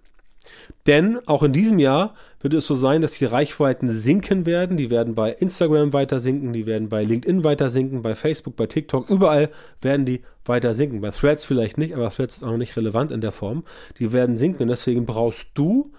Denn 0.86 1.18
auch 1.26 1.42
in 1.42 1.52
diesem 1.52 1.78
Jahr 1.78 2.14
wird 2.40 2.54
es 2.54 2.66
so 2.66 2.74
sein, 2.74 3.02
dass 3.02 3.12
die 3.12 3.26
Reichweiten 3.26 3.88
sinken 3.88 4.46
werden. 4.46 4.76
Die 4.76 4.90
werden 4.90 5.14
bei 5.14 5.32
Instagram 5.32 5.92
weiter 5.92 6.20
sinken, 6.20 6.52
die 6.52 6.66
werden 6.66 6.88
bei 6.88 7.04
LinkedIn 7.04 7.44
weiter 7.44 7.68
sinken, 7.68 8.02
bei 8.02 8.14
Facebook, 8.14 8.56
bei 8.56 8.66
TikTok, 8.66 9.10
überall 9.10 9.50
werden 9.82 10.06
die 10.06 10.22
weiter 10.44 10.74
sinken. 10.74 11.00
Bei 11.00 11.10
Threads 11.10 11.44
vielleicht 11.44 11.78
nicht, 11.78 11.94
aber 11.94 12.10
Threads 12.10 12.38
ist 12.38 12.42
auch 12.42 12.52
noch 12.52 12.56
nicht 12.56 12.76
relevant 12.76 13.12
in 13.12 13.20
der 13.20 13.32
Form. 13.32 13.64
Die 13.98 14.12
werden 14.12 14.36
sinken 14.36 14.62
und 14.62 14.68
deswegen 14.68 15.04
brauchst 15.04 15.48
du 15.54 15.92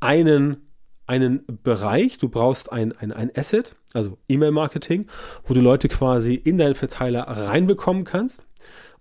einen 0.00 0.65
einen 1.06 1.44
Bereich, 1.62 2.18
du 2.18 2.28
brauchst 2.28 2.72
ein, 2.72 2.92
ein, 2.92 3.12
ein 3.12 3.30
Asset, 3.36 3.74
also 3.92 4.18
E-Mail-Marketing, 4.28 5.06
wo 5.44 5.54
du 5.54 5.60
Leute 5.60 5.88
quasi 5.88 6.34
in 6.34 6.58
deinen 6.58 6.74
Verteiler 6.74 7.22
reinbekommen 7.22 8.04
kannst, 8.04 8.44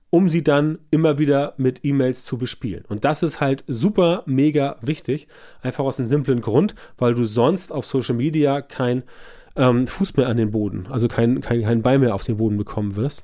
um 0.09 0.29
sie 0.29 0.43
dann 0.43 0.79
immer 0.91 1.17
wieder 1.17 1.55
mit 1.57 1.83
E-Mails 1.83 2.23
zu 2.23 2.37
bespielen. 2.37 2.85
Und 2.87 3.05
das 3.05 3.23
ist 3.23 3.41
halt 3.41 3.63
super, 3.67 4.23
mega 4.25 4.77
wichtig, 4.81 5.27
einfach 5.61 5.83
aus 5.83 5.99
einem 5.99 6.07
simplen 6.07 6.41
Grund, 6.41 6.75
weil 6.97 7.15
du 7.15 7.25
sonst 7.25 7.71
auf 7.71 7.85
Social 7.85 8.15
Media 8.15 8.61
kein 8.61 9.03
ähm, 9.55 9.87
Fuß 9.87 10.15
mehr 10.17 10.27
an 10.27 10.37
den 10.37 10.51
Boden, 10.51 10.87
also 10.89 11.07
kein, 11.07 11.41
kein, 11.41 11.63
kein 11.63 11.81
Bein 11.81 12.01
mehr 12.01 12.13
auf 12.13 12.23
den 12.23 12.37
Boden 12.37 12.57
bekommen 12.57 12.95
wirst. 12.95 13.23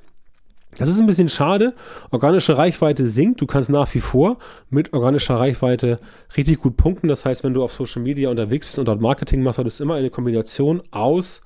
Das 0.78 0.88
ist 0.88 0.98
ein 0.98 1.06
bisschen 1.06 1.28
schade. 1.28 1.74
Organische 2.10 2.56
Reichweite 2.56 3.06
sinkt. 3.06 3.40
Du 3.40 3.46
kannst 3.46 3.68
nach 3.68 3.92
wie 3.94 4.00
vor 4.00 4.38
mit 4.70 4.92
organischer 4.94 5.36
Reichweite 5.36 5.98
richtig 6.36 6.60
gut 6.60 6.76
punkten. 6.76 7.08
Das 7.08 7.24
heißt, 7.24 7.44
wenn 7.44 7.52
du 7.52 7.62
auf 7.62 7.72
Social 7.72 8.02
Media 8.02 8.30
unterwegs 8.30 8.66
bist 8.66 8.78
und 8.78 8.88
dort 8.88 9.00
Marketing 9.00 9.42
machst, 9.42 9.56
solltest 9.56 9.80
du 9.80 9.84
immer 9.84 9.94
eine 9.96 10.10
Kombination 10.10 10.82
aus 10.90 11.42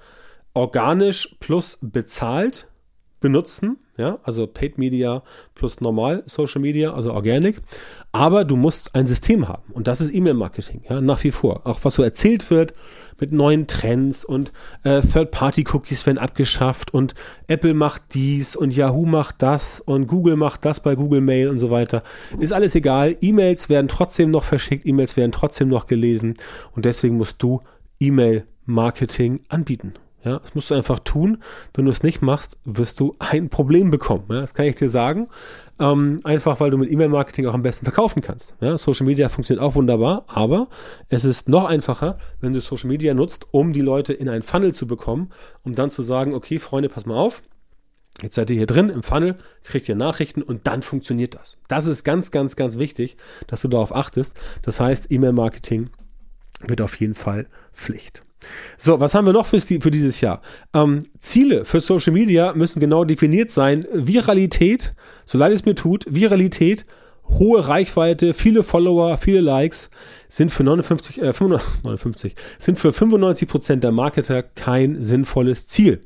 organisch 0.55 1.37
plus 1.41 1.79
bezahlt 1.83 2.69
benutzen, 3.21 3.79
ja, 3.97 4.19
also 4.25 4.47
Paid 4.47 4.77
Media 4.79 5.23
plus 5.55 5.81
normal 5.81 6.23
Social 6.27 6.61
Media, 6.61 6.93
also 6.93 7.13
Organic. 7.13 7.61
Aber 8.13 8.45
du 8.45 8.57
musst 8.57 8.95
ein 8.95 9.07
System 9.07 9.49
haben 9.49 9.73
und 9.73 9.89
das 9.89 10.01
ist 10.01 10.15
E-Mail-Marketing, 10.15 10.83
ja, 10.89 11.01
nach 11.01 11.25
wie 11.25 11.31
vor. 11.31 11.67
Auch 11.67 11.81
was 11.83 11.95
so 11.95 12.03
erzählt 12.03 12.51
wird 12.51 12.75
mit 13.19 13.33
neuen 13.33 13.67
Trends 13.67 14.25
und 14.25 14.53
äh, 14.83 15.01
Third-Party-Cookies 15.01 16.05
werden 16.05 16.19
abgeschafft 16.19 16.93
und 16.93 17.15
Apple 17.47 17.73
macht 17.73 18.15
dies 18.15 18.55
und 18.55 18.77
Yahoo 18.77 19.07
macht 19.07 19.37
das 19.41 19.81
und 19.81 20.07
Google 20.07 20.37
macht 20.37 20.65
das 20.65 20.81
bei 20.81 20.95
Google 20.95 21.23
Mail 21.23 21.49
und 21.49 21.59
so 21.59 21.71
weiter. 21.71 22.03
Ist 22.39 22.53
alles 22.53 22.75
egal. 22.75 23.17
E-Mails 23.21 23.71
werden 23.71 23.89
trotzdem 23.89 24.31
noch 24.31 24.45
verschickt, 24.45 24.85
E-Mails 24.85 25.17
werden 25.17 25.33
trotzdem 25.33 25.69
noch 25.69 25.87
gelesen 25.87 26.35
und 26.73 26.85
deswegen 26.85 27.17
musst 27.17 27.43
du 27.43 27.61
E-Mail-Marketing 27.99 29.41
anbieten. 29.49 29.95
Ja, 30.27 30.41
das 30.41 30.57
musst 30.57 30.73
du 30.73 30.75
einfach 30.75 30.99
tun. 30.99 31.41
Wenn 31.73 31.85
du 31.85 31.93
es 31.93 32.03
nicht 32.03 32.21
machst, 32.21 32.59
wirst 32.65 32.99
du 32.99 33.15
ein 33.21 33.49
Problem 33.49 33.93
bekommen. 33.93 34.25
Ja, 34.29 34.41
das 34.41 34.55
kann 34.55 34.67
ich 34.67 34.75
dir 34.75 34.91
sagen. 34.91 35.29
Ähm, 35.79 36.19
einfach, 36.25 36.59
weil 36.59 36.71
du 36.71 36.79
mit 36.79 36.91
E-Mail-Marketing 36.91 37.47
auch 37.47 37.55
am 37.55 37.63
besten 37.63 37.85
verkaufen 37.85 38.23
kannst. 38.23 38.57
Ja, 38.61 38.77
Social 38.77 39.07
Media 39.07 39.29
funktioniert 39.29 39.65
auch 39.65 39.77
wunderbar, 39.77 40.25
aber 40.27 40.67
es 41.09 41.25
ist 41.25 41.49
noch 41.49 41.65
einfacher, 41.67 42.19
wenn 42.41 42.53
du 42.53 42.61
Social 42.61 42.89
Media 42.89 43.15
nutzt, 43.15 43.47
um 43.53 43.73
die 43.73 43.83
Leute 43.83 44.15
in 44.15 44.29
einen 44.29 44.43
Funnel 44.43 44.75
zu 44.75 44.89
bekommen, 44.89 45.31
um 45.63 45.75
dann 45.75 45.91
zu 45.91 46.03
sagen, 46.03 46.35
okay, 46.35 46.59
Freunde, 46.59 46.89
pass 46.89 47.07
mal 47.07 47.17
auf. 47.17 47.43
Jetzt 48.21 48.35
seid 48.35 48.51
ihr 48.51 48.57
hier 48.57 48.67
drin 48.67 48.89
im 48.89 49.05
Funnel, 49.05 49.37
jetzt 49.59 49.69
kriegt 49.69 49.89
ihr 49.89 49.95
Nachrichten 49.95 50.43
und 50.43 50.67
dann 50.67 50.83
funktioniert 50.83 51.37
das. 51.37 51.59
Das 51.69 51.87
ist 51.87 52.03
ganz, 52.03 52.33
ganz, 52.33 52.57
ganz 52.57 52.79
wichtig, 52.79 53.17
dass 53.47 53.61
du 53.61 53.69
darauf 53.69 53.95
achtest. 53.95 54.41
Das 54.63 54.81
heißt, 54.81 55.13
E-Mail-Marketing 55.13 55.91
wird 56.67 56.81
auf 56.81 56.99
jeden 57.01 57.15
Fall 57.15 57.47
Pflicht. 57.73 58.23
So, 58.79 59.01
was 59.01 59.15
haben 59.15 59.27
wir 59.27 59.33
noch 59.33 59.47
für, 59.47 59.61
für 59.61 59.91
dieses 59.91 60.21
Jahr? 60.21 60.41
Ähm, 60.75 61.07
Ziele 61.19 61.65
für 61.65 61.81
Social 61.81 62.13
Media 62.13 62.53
müssen 62.55 62.81
genau 62.81 63.05
definiert 63.05 63.51
sein. 63.51 63.87
Viralität, 63.93 64.93
so 65.25 65.39
leid 65.39 65.53
es 65.53 65.65
mir 65.65 65.75
tut, 65.75 66.05
Viralität, 66.09 66.87
hohe 67.29 67.67
Reichweite, 67.67 68.35
viele 68.35 68.63
Follower, 68.63 69.17
viele 69.17 69.41
Likes 69.41 69.91
sind 70.29 70.53
für 70.53 70.63
59, 70.63 71.23
äh, 71.23 71.33
59 71.33 72.35
sind 72.59 72.79
für 72.79 72.93
95 72.93 73.49
Prozent 73.49 73.85
der 73.85 73.93
Marketer 73.93 74.43
kein 74.43 75.03
sinnvolles 75.03 75.67
Ziel. 75.67 76.05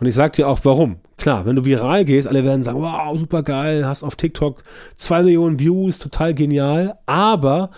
Und 0.00 0.06
ich 0.06 0.14
sag 0.14 0.32
dir 0.32 0.48
auch 0.48 0.60
warum. 0.64 0.96
Klar, 1.16 1.46
wenn 1.46 1.54
du 1.54 1.64
viral 1.64 2.04
gehst, 2.04 2.26
alle 2.26 2.44
werden 2.44 2.64
sagen, 2.64 2.80
wow, 2.80 3.16
super 3.16 3.42
geil, 3.44 3.86
hast 3.86 4.02
auf 4.02 4.16
TikTok 4.16 4.62
zwei 4.96 5.22
Millionen 5.22 5.60
Views, 5.60 5.98
total 6.00 6.34
genial. 6.34 6.98
Aber 7.06 7.70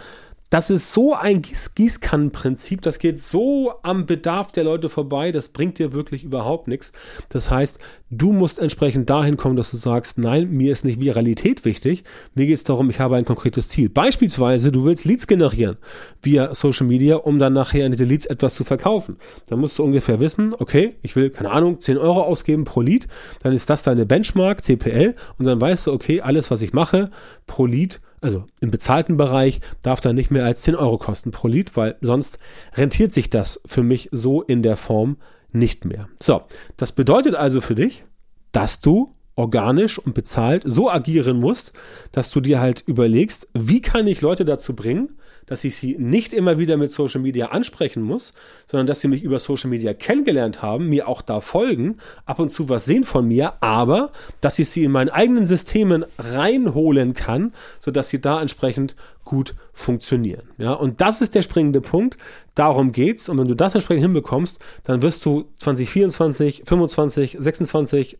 das 0.54 0.70
ist 0.70 0.92
so 0.92 1.14
ein 1.14 1.42
Gieß 1.42 1.74
Gießkannenprinzip, 1.74 2.80
das 2.80 3.00
geht 3.00 3.18
so 3.18 3.72
am 3.82 4.06
Bedarf 4.06 4.52
der 4.52 4.62
Leute 4.62 4.88
vorbei, 4.88 5.32
das 5.32 5.48
bringt 5.48 5.80
dir 5.80 5.92
wirklich 5.92 6.22
überhaupt 6.22 6.68
nichts. 6.68 6.92
Das 7.28 7.50
heißt, 7.50 7.80
du 8.12 8.32
musst 8.32 8.60
entsprechend 8.60 9.10
dahin 9.10 9.36
kommen, 9.36 9.56
dass 9.56 9.72
du 9.72 9.78
sagst, 9.78 10.16
nein, 10.16 10.48
mir 10.50 10.70
ist 10.70 10.84
nicht 10.84 11.00
Viralität 11.00 11.64
wichtig, 11.64 12.04
mir 12.36 12.46
geht 12.46 12.54
es 12.54 12.62
darum, 12.62 12.88
ich 12.88 13.00
habe 13.00 13.16
ein 13.16 13.24
konkretes 13.24 13.68
Ziel. 13.68 13.88
Beispielsweise, 13.88 14.70
du 14.70 14.84
willst 14.84 15.04
Leads 15.04 15.26
generieren 15.26 15.76
via 16.22 16.54
Social 16.54 16.86
Media, 16.86 17.16
um 17.16 17.40
dann 17.40 17.52
nachher 17.52 17.84
in 17.84 17.90
diese 17.90 18.04
Leads 18.04 18.26
etwas 18.26 18.54
zu 18.54 18.62
verkaufen. 18.62 19.16
Dann 19.48 19.58
musst 19.58 19.76
du 19.80 19.82
ungefähr 19.82 20.20
wissen, 20.20 20.54
okay, 20.56 20.94
ich 21.02 21.16
will, 21.16 21.30
keine 21.30 21.50
Ahnung, 21.50 21.80
10 21.80 21.98
Euro 21.98 22.22
ausgeben 22.22 22.62
pro 22.62 22.80
Lead, 22.80 23.08
dann 23.42 23.52
ist 23.52 23.68
das 23.70 23.82
deine 23.82 24.06
Benchmark, 24.06 24.62
CPL, 24.62 25.16
und 25.36 25.46
dann 25.46 25.60
weißt 25.60 25.88
du, 25.88 25.92
okay, 25.92 26.20
alles, 26.20 26.52
was 26.52 26.62
ich 26.62 26.72
mache, 26.72 27.10
pro 27.48 27.66
Lead 27.66 27.98
also 28.24 28.44
im 28.60 28.70
bezahlten 28.70 29.18
Bereich, 29.18 29.60
darf 29.82 30.00
dann 30.00 30.16
nicht 30.16 30.30
mehr 30.30 30.44
als 30.44 30.62
10 30.62 30.74
Euro 30.74 30.96
kosten 30.96 31.30
pro 31.30 31.46
Lied, 31.46 31.76
weil 31.76 31.96
sonst 32.00 32.38
rentiert 32.74 33.12
sich 33.12 33.28
das 33.28 33.60
für 33.66 33.82
mich 33.82 34.08
so 34.12 34.40
in 34.42 34.62
der 34.62 34.76
Form 34.76 35.18
nicht 35.52 35.84
mehr. 35.84 36.08
So, 36.18 36.42
das 36.78 36.92
bedeutet 36.92 37.34
also 37.34 37.60
für 37.60 37.74
dich, 37.74 38.02
dass 38.50 38.80
du 38.80 39.10
organisch 39.36 39.98
und 39.98 40.14
bezahlt 40.14 40.62
so 40.64 40.90
agieren 40.90 41.38
musst, 41.38 41.72
dass 42.12 42.30
du 42.30 42.40
dir 42.40 42.60
halt 42.60 42.82
überlegst, 42.86 43.48
wie 43.52 43.82
kann 43.82 44.06
ich 44.06 44.22
Leute 44.22 44.44
dazu 44.44 44.74
bringen, 44.74 45.18
dass 45.46 45.64
ich 45.64 45.76
sie 45.76 45.96
nicht 45.98 46.32
immer 46.32 46.58
wieder 46.58 46.76
mit 46.76 46.92
Social 46.92 47.20
Media 47.20 47.46
ansprechen 47.46 48.02
muss, 48.02 48.34
sondern 48.66 48.86
dass 48.86 49.00
sie 49.00 49.08
mich 49.08 49.22
über 49.22 49.38
Social 49.38 49.70
Media 49.70 49.94
kennengelernt 49.94 50.62
haben, 50.62 50.88
mir 50.88 51.08
auch 51.08 51.22
da 51.22 51.40
folgen, 51.40 51.98
ab 52.24 52.38
und 52.38 52.50
zu 52.50 52.68
was 52.68 52.84
sehen 52.84 53.04
von 53.04 53.26
mir, 53.26 53.54
aber 53.62 54.12
dass 54.40 54.58
ich 54.58 54.68
sie 54.68 54.84
in 54.84 54.90
meinen 54.90 55.10
eigenen 55.10 55.46
Systemen 55.46 56.04
reinholen 56.18 57.14
kann, 57.14 57.52
sodass 57.80 58.08
sie 58.08 58.20
da 58.20 58.40
entsprechend 58.40 58.94
gut 59.24 59.54
funktionieren. 59.72 60.44
Ja, 60.58 60.72
und 60.72 61.00
das 61.00 61.20
ist 61.20 61.34
der 61.34 61.42
springende 61.42 61.80
Punkt. 61.80 62.18
Darum 62.54 62.92
geht's. 62.92 63.28
Und 63.28 63.38
wenn 63.38 63.48
du 63.48 63.54
das 63.54 63.74
entsprechend 63.74 64.02
hinbekommst, 64.04 64.60
dann 64.84 65.02
wirst 65.02 65.24
du 65.24 65.46
2024, 65.58 66.62
25, 66.64 67.36
26, 67.40 68.18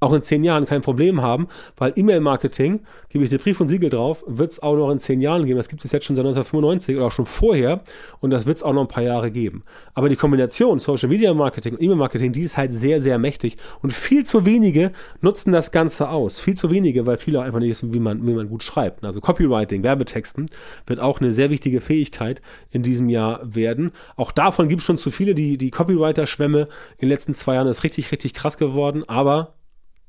auch 0.00 0.12
in 0.12 0.22
zehn 0.22 0.44
Jahren 0.44 0.66
kein 0.66 0.80
Problem 0.80 1.22
haben, 1.22 1.48
weil 1.76 1.92
E-Mail-Marketing, 1.96 2.80
gebe 3.08 3.24
ich 3.24 3.30
dir 3.30 3.38
Brief 3.38 3.60
und 3.60 3.68
Siegel 3.68 3.90
drauf, 3.90 4.24
wird 4.26 4.52
es 4.52 4.62
auch 4.62 4.76
noch 4.76 4.90
in 4.90 4.98
zehn 4.98 5.20
Jahren 5.20 5.44
geben. 5.44 5.56
Das 5.56 5.68
gibt 5.68 5.84
es 5.84 5.92
jetzt 5.92 6.06
schon 6.06 6.16
seit 6.16 6.24
1995 6.24 6.96
oder 6.96 7.06
auch 7.06 7.12
schon 7.12 7.26
vorher 7.26 7.82
und 8.20 8.30
das 8.30 8.46
wird 8.46 8.58
es 8.58 8.62
auch 8.62 8.72
noch 8.72 8.82
ein 8.82 8.88
paar 8.88 9.02
Jahre 9.02 9.30
geben. 9.30 9.62
Aber 9.94 10.08
die 10.08 10.16
Kombination 10.16 10.78
Social 10.78 11.08
Media 11.08 11.34
Marketing 11.34 11.74
und 11.74 11.82
E-Mail-Marketing, 11.82 12.32
die 12.32 12.42
ist 12.42 12.56
halt 12.56 12.72
sehr, 12.72 13.00
sehr 13.00 13.18
mächtig 13.18 13.56
und 13.82 13.92
viel 13.92 14.24
zu 14.24 14.46
wenige 14.46 14.92
nutzen 15.20 15.52
das 15.52 15.72
Ganze 15.72 16.08
aus. 16.08 16.38
Viel 16.40 16.56
zu 16.56 16.70
wenige, 16.70 17.06
weil 17.06 17.16
viele 17.16 17.42
einfach 17.42 17.58
nicht 17.58 17.70
wissen, 17.70 17.92
wie 17.92 18.00
man, 18.00 18.26
wie 18.26 18.34
man 18.34 18.48
gut 18.48 18.62
schreibt. 18.62 19.04
Also 19.04 19.20
Copywriting, 19.20 19.82
Werbetexten 19.82 20.46
wird 20.86 21.00
auch 21.00 21.20
eine 21.20 21.32
sehr 21.32 21.50
wichtige 21.50 21.80
Fähigkeit 21.80 22.40
in 22.70 22.82
diesem 22.82 23.08
Jahr 23.08 23.40
werden. 23.42 23.92
Auch 24.16 24.32
davon 24.32 24.68
gibt 24.68 24.80
es 24.80 24.86
schon 24.86 24.98
zu 24.98 25.10
viele, 25.10 25.34
die, 25.34 25.58
die 25.58 25.70
Copywriter-Schwämme 25.70 26.60
in 26.60 26.66
den 27.00 27.08
letzten 27.08 27.34
zwei 27.34 27.54
Jahren 27.54 27.68
ist 27.68 27.84
richtig, 27.84 28.12
richtig 28.12 28.34
krass 28.34 28.58
geworden, 28.58 29.04
aber 29.08 29.57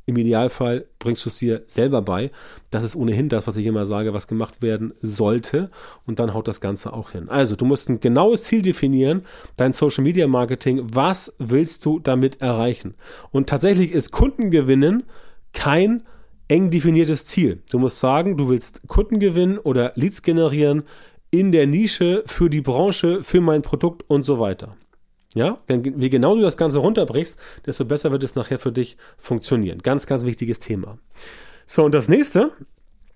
im 0.10 0.18
Idealfall 0.18 0.86
bringst 1.00 1.26
du 1.26 1.30
es 1.30 1.38
dir 1.38 1.64
selber 1.68 2.02
bei. 2.02 2.30
Das 2.72 2.84
ist 2.84 2.96
ohnehin 2.96 3.30
das, 3.30 3.48
was 3.48 3.56
ich 3.58 3.66
immer 3.66 3.86
sage, 3.86 4.14
was 4.14 4.28
gemacht 4.28 4.62
werden 4.62 4.94
sollte. 5.02 5.70
Und 6.06 6.20
dann 6.20 6.34
haut 6.34 6.48
das 6.48 6.62
Ganze 6.62 6.92
auch 6.94 7.12
hin. 7.12 7.30
Also, 7.30 7.56
du 7.56 7.66
musst 7.66 7.90
ein 7.90 8.00
genaues 8.00 8.44
Ziel 8.44 8.62
definieren, 8.62 9.24
dein 9.56 9.74
Social 9.74 10.04
Media 10.04 10.28
Marketing. 10.28 10.82
Was 10.94 11.36
willst 11.40 11.86
du 11.86 12.00
damit 12.00 12.42
erreichen? 12.42 12.96
Und 13.32 13.48
tatsächlich 13.48 13.92
ist 13.92 14.12
Kundengewinnen 14.12 15.04
kein 15.54 16.04
eng 16.48 16.72
definiertes 16.72 17.26
Ziel. 17.26 17.62
Du 17.72 17.80
musst 17.80 18.00
sagen, 18.00 18.36
du 18.36 18.50
willst 18.50 18.88
Kunden 18.88 19.20
gewinnen 19.20 19.58
oder 19.58 19.94
Leads 19.96 20.24
generieren 20.24 20.84
in 21.32 21.52
der 21.52 21.68
Nische 21.68 22.24
für 22.26 22.50
die 22.50 22.62
Branche, 22.62 23.24
für 23.24 23.40
mein 23.40 23.62
Produkt 23.62 24.04
und 24.08 24.26
so 24.26 24.40
weiter. 24.40 24.76
Ja, 25.36 25.60
denn 25.70 25.84
je 26.00 26.10
genau 26.10 26.36
du 26.36 26.42
das 26.42 26.58
Ganze 26.58 26.80
runterbrichst, 26.80 27.40
desto 27.66 27.86
besser 27.86 28.12
wird 28.12 28.24
es 28.24 28.36
nachher 28.36 28.58
für 28.58 28.72
dich 28.72 28.98
funktionieren. 29.18 29.80
Ganz, 29.80 30.08
ganz 30.08 30.26
wichtiges 30.26 30.60
Thema. 30.60 30.98
So, 31.68 31.86
und 31.86 31.94
das 31.94 32.08
nächste, 32.08 32.52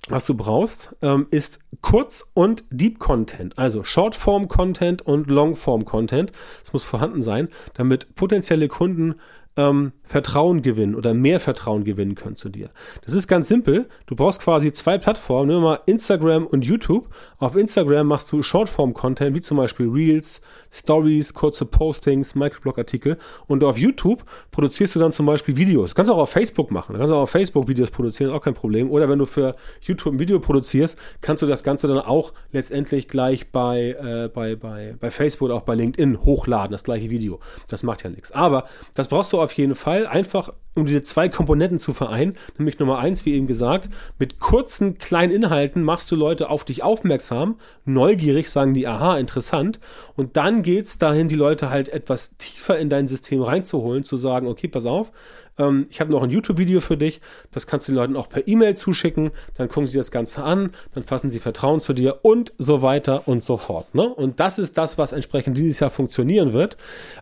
was 0.10 0.26
du 0.26 0.36
brauchst, 0.36 0.96
ähm, 1.02 1.28
ist 1.32 1.60
Kurz- 1.82 2.30
und 2.36 2.66
Deep-Content, 2.70 3.58
also 3.58 3.84
Short-Form-Content 3.84 5.02
und 5.02 5.30
Long-Form-Content. 5.30 6.32
Es 6.64 6.72
muss 6.72 6.84
vorhanden 6.84 7.22
sein, 7.22 7.50
damit 7.74 8.14
potenzielle 8.14 8.68
Kunden 8.68 9.16
ähm, 9.56 9.94
Vertrauen 10.14 10.62
gewinnen 10.62 10.94
oder 10.94 11.16
mehr 11.16 11.40
Vertrauen 11.40 11.86
gewinnen 11.86 12.14
können 12.14 12.36
zu 12.36 12.48
dir. 12.48 12.70
Das 13.04 13.16
ist 13.16 13.28
ganz 13.28 13.48
simpel. 13.48 13.88
Du 14.06 14.16
brauchst 14.16 14.44
quasi 14.44 14.72
zwei 14.72 15.00
Plattformen, 15.00 15.48
nehmen 15.48 15.64
wir 15.64 15.70
mal 15.70 15.80
Instagram 15.88 16.46
und 16.46 16.64
YouTube. 16.64 17.08
Auf 17.40 17.56
Instagram 17.56 18.06
machst 18.06 18.32
du 18.32 18.44
Shortform-Content, 18.44 19.36
wie 19.36 19.42
zum 19.42 19.58
Beispiel 19.58 19.90
Reels, 19.90 20.40
Stories, 20.72 21.34
kurze 21.34 21.66
Postings, 21.66 22.36
Microblog-Artikel. 22.36 23.18
Und 23.48 23.64
auf 23.64 23.80
YouTube 23.80 24.24
produzierst 24.52 24.94
du 24.94 25.00
dann 25.00 25.12
zum 25.12 25.26
Beispiel 25.26 25.56
Videos. 25.56 25.96
kannst 25.96 26.12
du 26.12 26.14
auch 26.14 26.20
auf 26.20 26.30
Facebook 26.30 26.70
machen. 26.70 26.94
Du 26.94 27.00
kannst 27.00 27.12
auch 27.12 27.24
auf 27.24 27.32
Facebook 27.32 27.68
Videos 27.68 27.90
produzieren, 27.90 28.30
auch 28.30 28.42
kein 28.44 28.54
Problem. 28.54 28.92
Oder 28.92 29.10
wenn 29.10 29.18
du 29.18 29.26
für 29.26 29.56
YouTube 29.82 30.14
ein 30.14 30.20
Video 30.20 30.40
produzierst, 30.40 30.96
kannst 31.22 31.42
du 31.42 31.48
das 31.48 31.64
Ganze 31.64 31.88
dann 31.88 31.98
auch 31.98 32.34
letztendlich 32.52 33.08
gleich 33.08 33.52
bei, 33.52 33.98
äh, 34.00 34.30
bei, 34.32 34.56
bei, 34.56 34.96
bei 35.00 35.10
Facebook 35.10 35.50
auch 35.50 35.64
bei 35.64 35.74
LinkedIn 35.74 36.22
hochladen, 36.22 36.72
das 36.72 36.84
gleiche 36.84 37.10
Video. 37.10 37.40
Das 37.68 37.82
macht 37.82 38.04
ja 38.04 38.12
nichts. 38.12 38.32
Aber 38.32 38.62
das 38.94 39.08
brauchst 39.08 39.34
du 39.34 39.42
auf 39.42 39.54
jeden 39.54 39.74
Fall 39.74 40.03
einfach, 40.06 40.54
um 40.76 40.86
diese 40.86 41.02
zwei 41.04 41.30
Komponenten 41.30 41.80
zu 41.80 41.94
vereinen. 41.94 42.36
Nämlich 42.58 42.80
Nummer 42.80 43.00
eins, 43.00 43.26
wie 43.26 43.34
eben 43.34 43.48
gesagt, 43.48 43.90
mit 44.20 44.40
kurzen, 44.40 44.98
kleinen 44.98 45.32
Inhalten 45.32 45.84
machst 45.84 46.12
du 46.12 46.16
Leute 46.16 46.50
auf 46.50 46.66
dich 46.66 46.84
aufmerksam, 46.84 47.60
neugierig, 47.86 48.50
sagen 48.50 48.74
die, 48.74 48.88
aha, 48.88 49.18
interessant. 49.18 49.80
Und 50.16 50.38
dann 50.38 50.64
geht 50.64 50.86
es 50.86 50.98
dahin, 50.98 51.28
die 51.28 51.36
Leute 51.36 51.70
halt 51.70 51.90
etwas 51.90 52.38
tiefer 52.38 52.80
in 52.80 52.90
dein 52.90 53.08
System 53.08 53.42
reinzuholen, 53.42 54.04
zu 54.04 54.18
sagen, 54.18 54.48
okay, 54.48 54.68
pass 54.68 54.86
auf, 54.86 55.12
ähm, 55.58 55.88
ich 55.90 56.00
habe 56.00 56.12
noch 56.12 56.24
ein 56.24 56.30
YouTube-Video 56.30 56.82
für 56.82 56.98
dich, 56.98 57.22
das 57.52 57.68
kannst 57.68 57.88
du 57.88 57.92
den 57.92 57.98
Leuten 57.98 58.16
auch 58.16 58.30
per 58.30 58.48
E-Mail 58.48 58.76
zuschicken, 58.76 59.32
dann 59.56 59.68
gucken 59.68 59.88
sie 59.88 59.98
das 59.98 60.12
Ganze 60.12 60.44
an, 60.44 60.72
dann 60.94 61.04
fassen 61.04 61.30
sie 61.30 61.40
Vertrauen 61.40 61.80
zu 61.80 61.94
dir 61.94 62.20
und 62.24 62.54
so 62.58 62.82
weiter 62.82 63.28
und 63.28 63.44
so 63.44 63.58
fort. 63.58 63.94
Ne? 63.96 64.08
Und 64.08 64.40
das 64.40 64.60
ist 64.60 64.78
das, 64.78 64.98
was 64.98 65.12
entsprechend 65.12 65.58
dieses 65.58 65.80
Jahr 65.80 65.90
funktionieren 65.90 66.54
wird. 66.54 66.78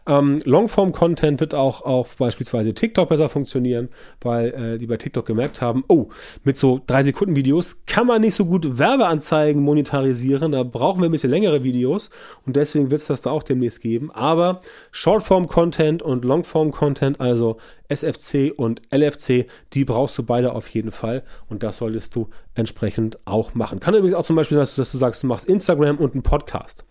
Ähm, 0.07 0.41
Longform-Content 0.43 1.39
wird 1.39 1.53
auch 1.53 1.81
auf 1.81 2.15
beispielsweise 2.17 2.73
TikTok 2.73 3.09
besser 3.09 3.29
funktionieren, 3.29 3.89
weil 4.21 4.50
äh, 4.50 4.77
die 4.77 4.88
bei 4.88 4.97
TikTok 4.97 5.25
gemerkt 5.25 5.61
haben, 5.61 5.83
oh, 5.88 6.09
mit 6.43 6.57
so 6.57 6.81
drei 6.85 7.03
Sekunden 7.03 7.35
Videos 7.35 7.83
kann 7.85 8.07
man 8.07 8.21
nicht 8.21 8.35
so 8.35 8.45
gut 8.45 8.77
Werbeanzeigen 8.77 9.61
monetarisieren, 9.61 10.51
da 10.51 10.63
brauchen 10.63 11.01
wir 11.01 11.09
ein 11.09 11.11
bisschen 11.11 11.29
längere 11.29 11.63
Videos 11.63 12.09
und 12.45 12.55
deswegen 12.55 12.91
wird 12.91 13.01
es 13.01 13.07
das 13.07 13.21
da 13.21 13.31
auch 13.31 13.43
demnächst 13.43 13.81
geben. 13.81 14.11
Aber 14.11 14.61
Shortform-Content 14.91 16.01
und 16.01 16.25
Longform-Content, 16.25 17.19
also 17.19 17.57
SFC 17.89 18.20
und 18.55 18.81
LFC, 18.93 19.47
die 19.73 19.85
brauchst 19.85 20.17
du 20.17 20.23
beide 20.23 20.53
auf 20.53 20.69
jeden 20.69 20.91
Fall. 20.91 21.23
Und 21.49 21.63
das 21.63 21.77
solltest 21.77 22.15
du 22.15 22.29
entsprechend 22.53 23.17
auch 23.25 23.53
machen. 23.53 23.79
Kann 23.79 23.93
übrigens 23.93 24.15
auch 24.15 24.25
zum 24.25 24.36
Beispiel, 24.36 24.58
dass 24.58 24.75
dass 24.75 24.91
du 24.91 24.98
sagst, 24.98 25.24
du 25.24 25.27
machst 25.27 25.46
Instagram 25.46 25.98
und 25.98 26.13
einen 26.13 26.24
Podcast. 26.24 26.86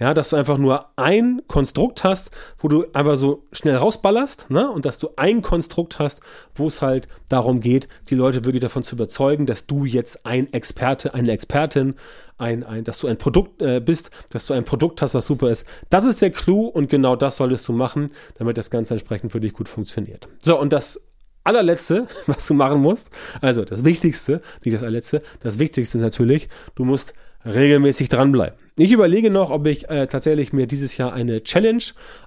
Ja, 0.00 0.14
dass 0.14 0.30
du 0.30 0.36
einfach 0.36 0.58
nur 0.58 0.86
ein 0.96 1.42
Konstrukt 1.48 2.02
hast, 2.04 2.30
wo 2.58 2.68
du 2.68 2.86
einfach 2.92 3.16
so 3.16 3.44
schnell 3.52 3.76
rausballerst, 3.76 4.50
ne? 4.50 4.70
Und 4.70 4.84
dass 4.84 4.98
du 4.98 5.10
ein 5.16 5.42
Konstrukt 5.42 5.98
hast, 5.98 6.22
wo 6.54 6.66
es 6.66 6.80
halt 6.80 7.08
darum 7.28 7.60
geht, 7.60 7.88
die 8.08 8.14
Leute 8.14 8.44
wirklich 8.44 8.62
davon 8.62 8.82
zu 8.82 8.94
überzeugen, 8.94 9.44
dass 9.44 9.66
du 9.66 9.84
jetzt 9.84 10.24
ein 10.24 10.52
Experte, 10.52 11.12
eine 11.14 11.30
Expertin, 11.30 11.94
ein, 12.38 12.64
ein, 12.64 12.84
dass 12.84 12.98
du 12.98 13.06
ein 13.06 13.18
Produkt 13.18 13.60
äh, 13.62 13.80
bist, 13.80 14.10
dass 14.30 14.46
du 14.46 14.54
ein 14.54 14.64
Produkt 14.64 15.02
hast, 15.02 15.14
was 15.14 15.26
super 15.26 15.50
ist. 15.50 15.66
Das 15.90 16.04
ist 16.04 16.22
der 16.22 16.30
Clou 16.30 16.66
und 16.66 16.88
genau 16.88 17.16
das 17.16 17.36
solltest 17.36 17.68
du 17.68 17.72
machen, 17.72 18.08
damit 18.36 18.58
das 18.58 18.70
Ganze 18.70 18.94
entsprechend 18.94 19.32
für 19.32 19.40
dich 19.40 19.52
gut 19.52 19.68
funktioniert. 19.68 20.28
So, 20.40 20.58
und 20.58 20.72
das 20.72 21.06
allerletzte, 21.44 22.06
was 22.26 22.46
du 22.46 22.54
machen 22.54 22.80
musst, 22.80 23.10
also 23.40 23.64
das 23.64 23.84
Wichtigste, 23.84 24.40
nicht 24.64 24.74
das 24.74 24.82
allerletzte, 24.82 25.20
das 25.40 25.58
Wichtigste 25.58 25.98
natürlich, 25.98 26.48
du 26.74 26.84
musst 26.84 27.14
regelmäßig 27.44 28.08
dranbleiben. 28.08 28.56
Ich 28.76 28.90
überlege 28.90 29.30
noch, 29.30 29.50
ob 29.50 29.66
ich 29.66 29.90
äh, 29.90 30.06
tatsächlich 30.06 30.54
mir 30.54 30.66
dieses 30.66 30.96
Jahr 30.96 31.12
eine 31.12 31.42
Challenge 31.42 31.82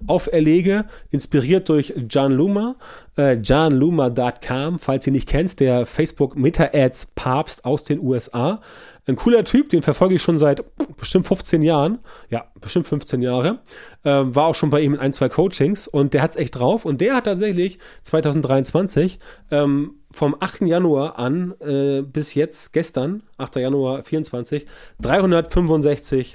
auferlege, 0.06 0.86
inspiriert 1.10 1.70
durch 1.70 1.96
John 2.08 2.32
Luma, 2.34 2.75
äh, 3.18 3.34
johnluma.com, 3.34 4.78
falls 4.78 5.08
ihr 5.08 5.14
nicht 5.14 5.28
kennst, 5.28 5.60
der 5.60 5.88
Facebook 5.88 6.36
Meta 6.36 6.70
Ads 6.72 7.08
Papst 7.16 7.66
aus 7.66 7.84
den 7.84 8.00
USA. 8.00 8.60
Ein 9.08 9.16
cooler 9.16 9.44
Typ, 9.44 9.70
den 9.70 9.84
verfolge 9.84 10.16
ich 10.16 10.22
schon 10.22 10.38
seit 10.38 10.64
bestimmt 10.98 11.28
15 11.28 11.62
Jahren. 11.62 12.00
Ja, 12.30 12.46
bestimmt 12.60 12.88
15 12.88 13.22
Jahre. 13.22 13.60
Ähm, 14.04 14.36
war 14.36 14.48
auch 14.48 14.56
schon 14.56 14.72
bei 14.72 14.82
ihm 14.82 14.96
in 14.96 15.00
ein, 15.00 15.14
zwei 15.14 15.30
Coachings 15.30 15.88
und 15.88 16.14
der 16.14 16.24
hat 16.24 16.32
es 16.32 16.38
echt 16.38 16.56
drauf. 16.56 16.86
Und 16.86 17.02
der 17.02 17.16
hat 17.16 17.25
tatsächlich 17.25 17.78
2023 18.02 19.20
ähm, 19.52 19.96
vom 20.12 20.36
8. 20.40 20.62
Januar 20.62 21.20
an 21.20 21.54
äh, 21.60 22.02
bis 22.02 22.34
jetzt, 22.34 22.74
gestern, 22.74 23.22
8. 23.38 23.58
Januar 23.58 24.04
24, 24.04 24.66
365 25.02 26.35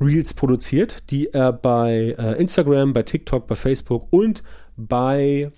Reels 0.00 0.34
produziert, 0.34 1.10
die 1.10 1.32
er 1.32 1.52
bei 1.52 2.14
äh, 2.18 2.40
Instagram, 2.40 2.92
bei 2.92 3.02
TikTok, 3.02 3.46
bei 3.46 3.56
Facebook 3.56 4.06
und 4.10 4.42
bei 4.76 5.48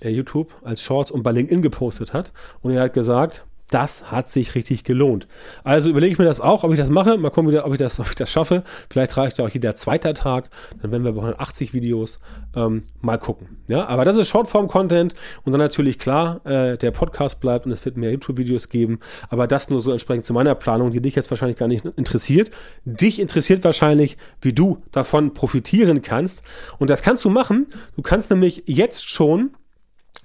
äh, 0.00 0.10
YouTube 0.10 0.54
als 0.62 0.82
Shorts 0.82 1.10
und 1.10 1.22
bei 1.22 1.32
LinkedIn 1.32 1.62
gepostet 1.62 2.12
hat. 2.12 2.32
Und 2.60 2.72
er 2.72 2.82
hat 2.82 2.92
gesagt, 2.92 3.46
das 3.70 4.10
hat 4.10 4.28
sich 4.28 4.54
richtig 4.54 4.84
gelohnt. 4.84 5.26
Also 5.64 5.90
überlege 5.90 6.12
ich 6.12 6.18
mir 6.18 6.24
das 6.24 6.40
auch, 6.40 6.64
ob 6.64 6.72
ich 6.72 6.78
das 6.78 6.88
mache. 6.88 7.18
Mal 7.18 7.30
gucken, 7.30 7.56
ob 7.58 7.72
ich 7.72 7.78
das, 7.78 8.00
ob 8.00 8.08
ich 8.08 8.14
das 8.14 8.30
schaffe. 8.30 8.62
Vielleicht 8.90 9.16
reicht 9.16 9.38
ja 9.38 9.44
auch 9.44 9.50
jeder 9.50 9.74
zweite 9.74 10.14
Tag. 10.14 10.48
Dann 10.80 10.90
werden 10.90 11.04
wir 11.04 11.12
bei 11.12 11.20
180 11.20 11.74
Videos 11.74 12.18
ähm, 12.56 12.82
mal 13.00 13.18
gucken. 13.18 13.58
Ja, 13.68 13.86
aber 13.86 14.04
das 14.04 14.16
ist 14.16 14.28
Shortform-Content 14.28 15.14
und 15.44 15.52
dann 15.52 15.60
natürlich 15.60 15.98
klar, 15.98 16.44
äh, 16.46 16.78
der 16.78 16.90
Podcast 16.92 17.40
bleibt 17.40 17.66
und 17.66 17.72
es 17.72 17.84
wird 17.84 17.96
mehr 17.96 18.12
YouTube-Videos 18.12 18.68
geben. 18.68 19.00
Aber 19.28 19.46
das 19.46 19.68
nur 19.68 19.80
so 19.80 19.92
entsprechend 19.92 20.24
zu 20.24 20.32
meiner 20.32 20.54
Planung, 20.54 20.90
die 20.90 21.00
dich 21.00 21.14
jetzt 21.14 21.30
wahrscheinlich 21.30 21.58
gar 21.58 21.68
nicht 21.68 21.84
interessiert. 21.84 22.50
Dich 22.84 23.20
interessiert 23.20 23.64
wahrscheinlich, 23.64 24.16
wie 24.40 24.52
du 24.52 24.78
davon 24.92 25.34
profitieren 25.34 26.02
kannst. 26.02 26.44
Und 26.78 26.90
das 26.90 27.02
kannst 27.02 27.24
du 27.24 27.30
machen. 27.30 27.66
Du 27.96 28.02
kannst 28.02 28.30
nämlich 28.30 28.62
jetzt 28.66 29.10
schon 29.10 29.50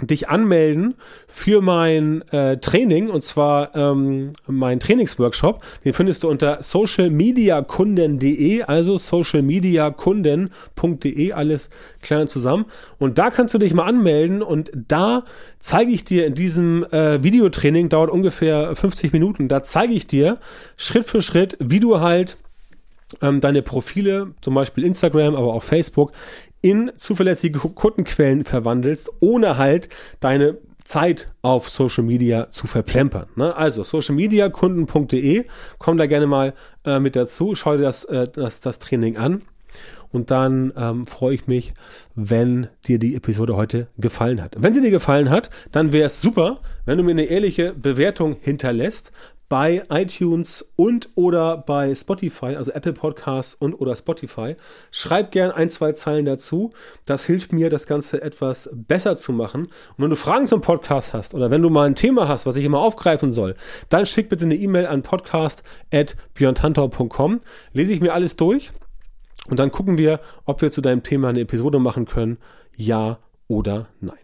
dich 0.01 0.27
anmelden 0.29 0.95
für 1.27 1.61
mein 1.61 2.23
äh, 2.29 2.57
Training 2.57 3.11
und 3.11 3.23
zwar 3.23 3.75
ähm, 3.75 4.31
mein 4.47 4.79
Trainingsworkshop. 4.79 5.63
Den 5.85 5.93
findest 5.93 6.23
du 6.23 6.29
unter 6.29 6.63
socialmediakunden.de, 6.63 8.63
also 8.63 8.97
socialmediakunden.de, 8.97 11.33
alles 11.33 11.69
klein 12.01 12.27
zusammen. 12.27 12.65
Und 12.97 13.19
da 13.19 13.29
kannst 13.29 13.53
du 13.53 13.59
dich 13.59 13.75
mal 13.75 13.85
anmelden 13.85 14.41
und 14.41 14.71
da 14.73 15.25
zeige 15.59 15.91
ich 15.91 16.03
dir 16.03 16.25
in 16.25 16.33
diesem 16.33 16.85
äh, 16.85 17.23
Videotraining, 17.23 17.89
dauert 17.89 18.09
ungefähr 18.09 18.75
50 18.75 19.13
Minuten, 19.13 19.47
da 19.47 19.61
zeige 19.61 19.93
ich 19.93 20.07
dir 20.07 20.39
Schritt 20.75 21.05
für 21.05 21.21
Schritt, 21.21 21.55
wie 21.59 21.79
du 21.79 21.99
halt 21.99 22.37
ähm, 23.21 23.41
deine 23.41 23.61
Profile, 23.61 24.31
zum 24.41 24.55
Beispiel 24.55 24.83
Instagram, 24.83 25.35
aber 25.35 25.53
auch 25.53 25.61
Facebook, 25.61 26.13
in 26.63 26.91
zuverlässige 26.96 27.60
Kundenquellen 27.60 28.46
verwandelst, 28.46 29.12
ohne 29.20 29.58
halt 29.58 29.89
deine 30.22 30.58
Zeit 30.86 31.27
auf 31.41 31.70
Social 31.70 32.03
Media 32.03 32.50
zu 32.51 32.67
verplempern. 32.67 33.27
Ne? 33.36 33.55
Also 33.55 33.84
socialmediakunden.de, 33.84 35.46
komm 35.77 35.98
da 35.98 36.08
gerne 36.08 36.25
mal 36.25 36.53
äh, 36.86 37.00
mit 37.00 37.15
dazu, 37.15 37.53
schau 37.53 37.77
dir 37.77 37.84
das, 37.84 38.05
äh, 38.05 38.27
das, 38.27 38.62
das 38.62 38.79
Training 38.79 39.17
an. 39.17 39.41
Und 40.12 40.29
dann 40.29 40.72
ähm, 40.77 41.08
freue 41.08 41.34
ich 41.34 41.48
mich, 41.48 41.74
wenn 42.13 42.67
dir 42.88 43.00
die 43.00 43.15
Episode 43.15 43.55
heute 43.55 43.88
gefallen 43.98 44.41
hat. 44.41 44.55
Wenn 44.60 44.74
sie 44.74 44.82
dir 44.82 44.91
gefallen 44.91 45.32
hat, 45.32 45.50
dann 45.72 45.91
wäre 45.91 46.05
es 46.05 46.22
super, 46.22 46.60
wenn 46.86 46.98
du 46.98 47.03
mir 47.03 47.12
eine 47.12 47.24
ehrliche 47.24 47.74
Bewertung 47.74 48.38
hinterlässt 48.39 49.12
bei 49.50 49.83
iTunes 49.89 50.73
und 50.75 51.09
oder 51.15 51.57
bei 51.57 51.93
Spotify, 51.93 52.55
also 52.55 52.71
Apple 52.71 52.93
Podcasts 52.93 53.53
und 53.53 53.75
oder 53.75 53.95
Spotify. 53.95 54.55
Schreib 54.91 55.31
gern 55.31 55.51
ein, 55.51 55.69
zwei 55.69 55.91
Zeilen 55.91 56.25
dazu. 56.25 56.71
Das 57.05 57.25
hilft 57.25 57.53
mir, 57.53 57.69
das 57.69 57.85
Ganze 57.85 58.19
etwas 58.21 58.69
besser 58.73 59.15
zu 59.15 59.31
machen. 59.31 59.63
Und 59.63 59.97
wenn 59.97 60.09
du 60.09 60.15
Fragen 60.15 60.47
zum 60.47 60.62
Podcast 60.62 61.13
hast 61.13 61.35
oder 61.35 61.51
wenn 61.51 61.62
du 61.62 61.69
mal 61.69 61.85
ein 61.85 61.95
Thema 61.95 62.27
hast, 62.27 62.45
was 62.45 62.55
ich 62.55 62.65
immer 62.65 62.79
aufgreifen 62.79 63.31
soll, 63.31 63.55
dann 63.89 64.05
schick 64.05 64.29
bitte 64.29 64.45
eine 64.45 64.55
E-Mail 64.55 64.88
an 64.88 65.03
podcast.björntantau.com. 65.03 67.39
Lese 67.73 67.93
ich 67.93 68.01
mir 68.01 68.13
alles 68.13 68.35
durch 68.35 68.71
und 69.50 69.59
dann 69.59 69.71
gucken 69.71 69.97
wir, 69.97 70.19
ob 70.45 70.62
wir 70.62 70.71
zu 70.71 70.81
deinem 70.81 71.03
Thema 71.03 71.29
eine 71.29 71.41
Episode 71.41 71.79
machen 71.79 72.05
können. 72.05 72.38
Ja 72.75 73.19
oder 73.47 73.88
nein. 74.00 74.23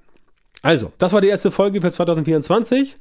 Also, 0.62 0.92
das 0.98 1.14
war 1.14 1.22
die 1.22 1.30
erste 1.30 1.52
Folge 1.52 1.82
für 1.82 1.92
2024. 1.92 2.96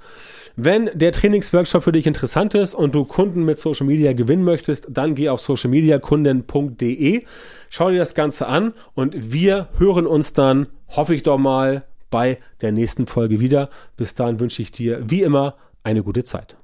Wenn 0.56 0.90
der 0.94 1.12
Trainingsworkshop 1.12 1.84
für 1.84 1.92
dich 1.92 2.06
interessant 2.06 2.54
ist 2.54 2.74
und 2.74 2.94
du 2.94 3.04
Kunden 3.04 3.44
mit 3.44 3.58
Social 3.58 3.86
Media 3.86 4.12
gewinnen 4.12 4.44
möchtest, 4.44 4.88
dann 4.90 5.14
geh 5.14 5.28
auf 5.28 5.40
socialmediakunden.de, 5.40 7.24
schau 7.68 7.90
dir 7.90 7.98
das 7.98 8.14
Ganze 8.14 8.46
an 8.48 8.74
und 8.94 9.32
wir 9.32 9.68
hören 9.78 10.06
uns 10.06 10.32
dann, 10.32 10.66
hoffe 10.88 11.14
ich 11.14 11.22
doch 11.22 11.38
mal, 11.38 11.84
bei 12.10 12.38
der 12.60 12.72
nächsten 12.72 13.06
Folge 13.06 13.40
wieder. 13.40 13.70
Bis 13.96 14.14
dahin 14.14 14.40
wünsche 14.40 14.62
ich 14.62 14.72
dir 14.72 15.02
wie 15.08 15.22
immer 15.22 15.56
eine 15.84 16.02
gute 16.02 16.24
Zeit. 16.24 16.56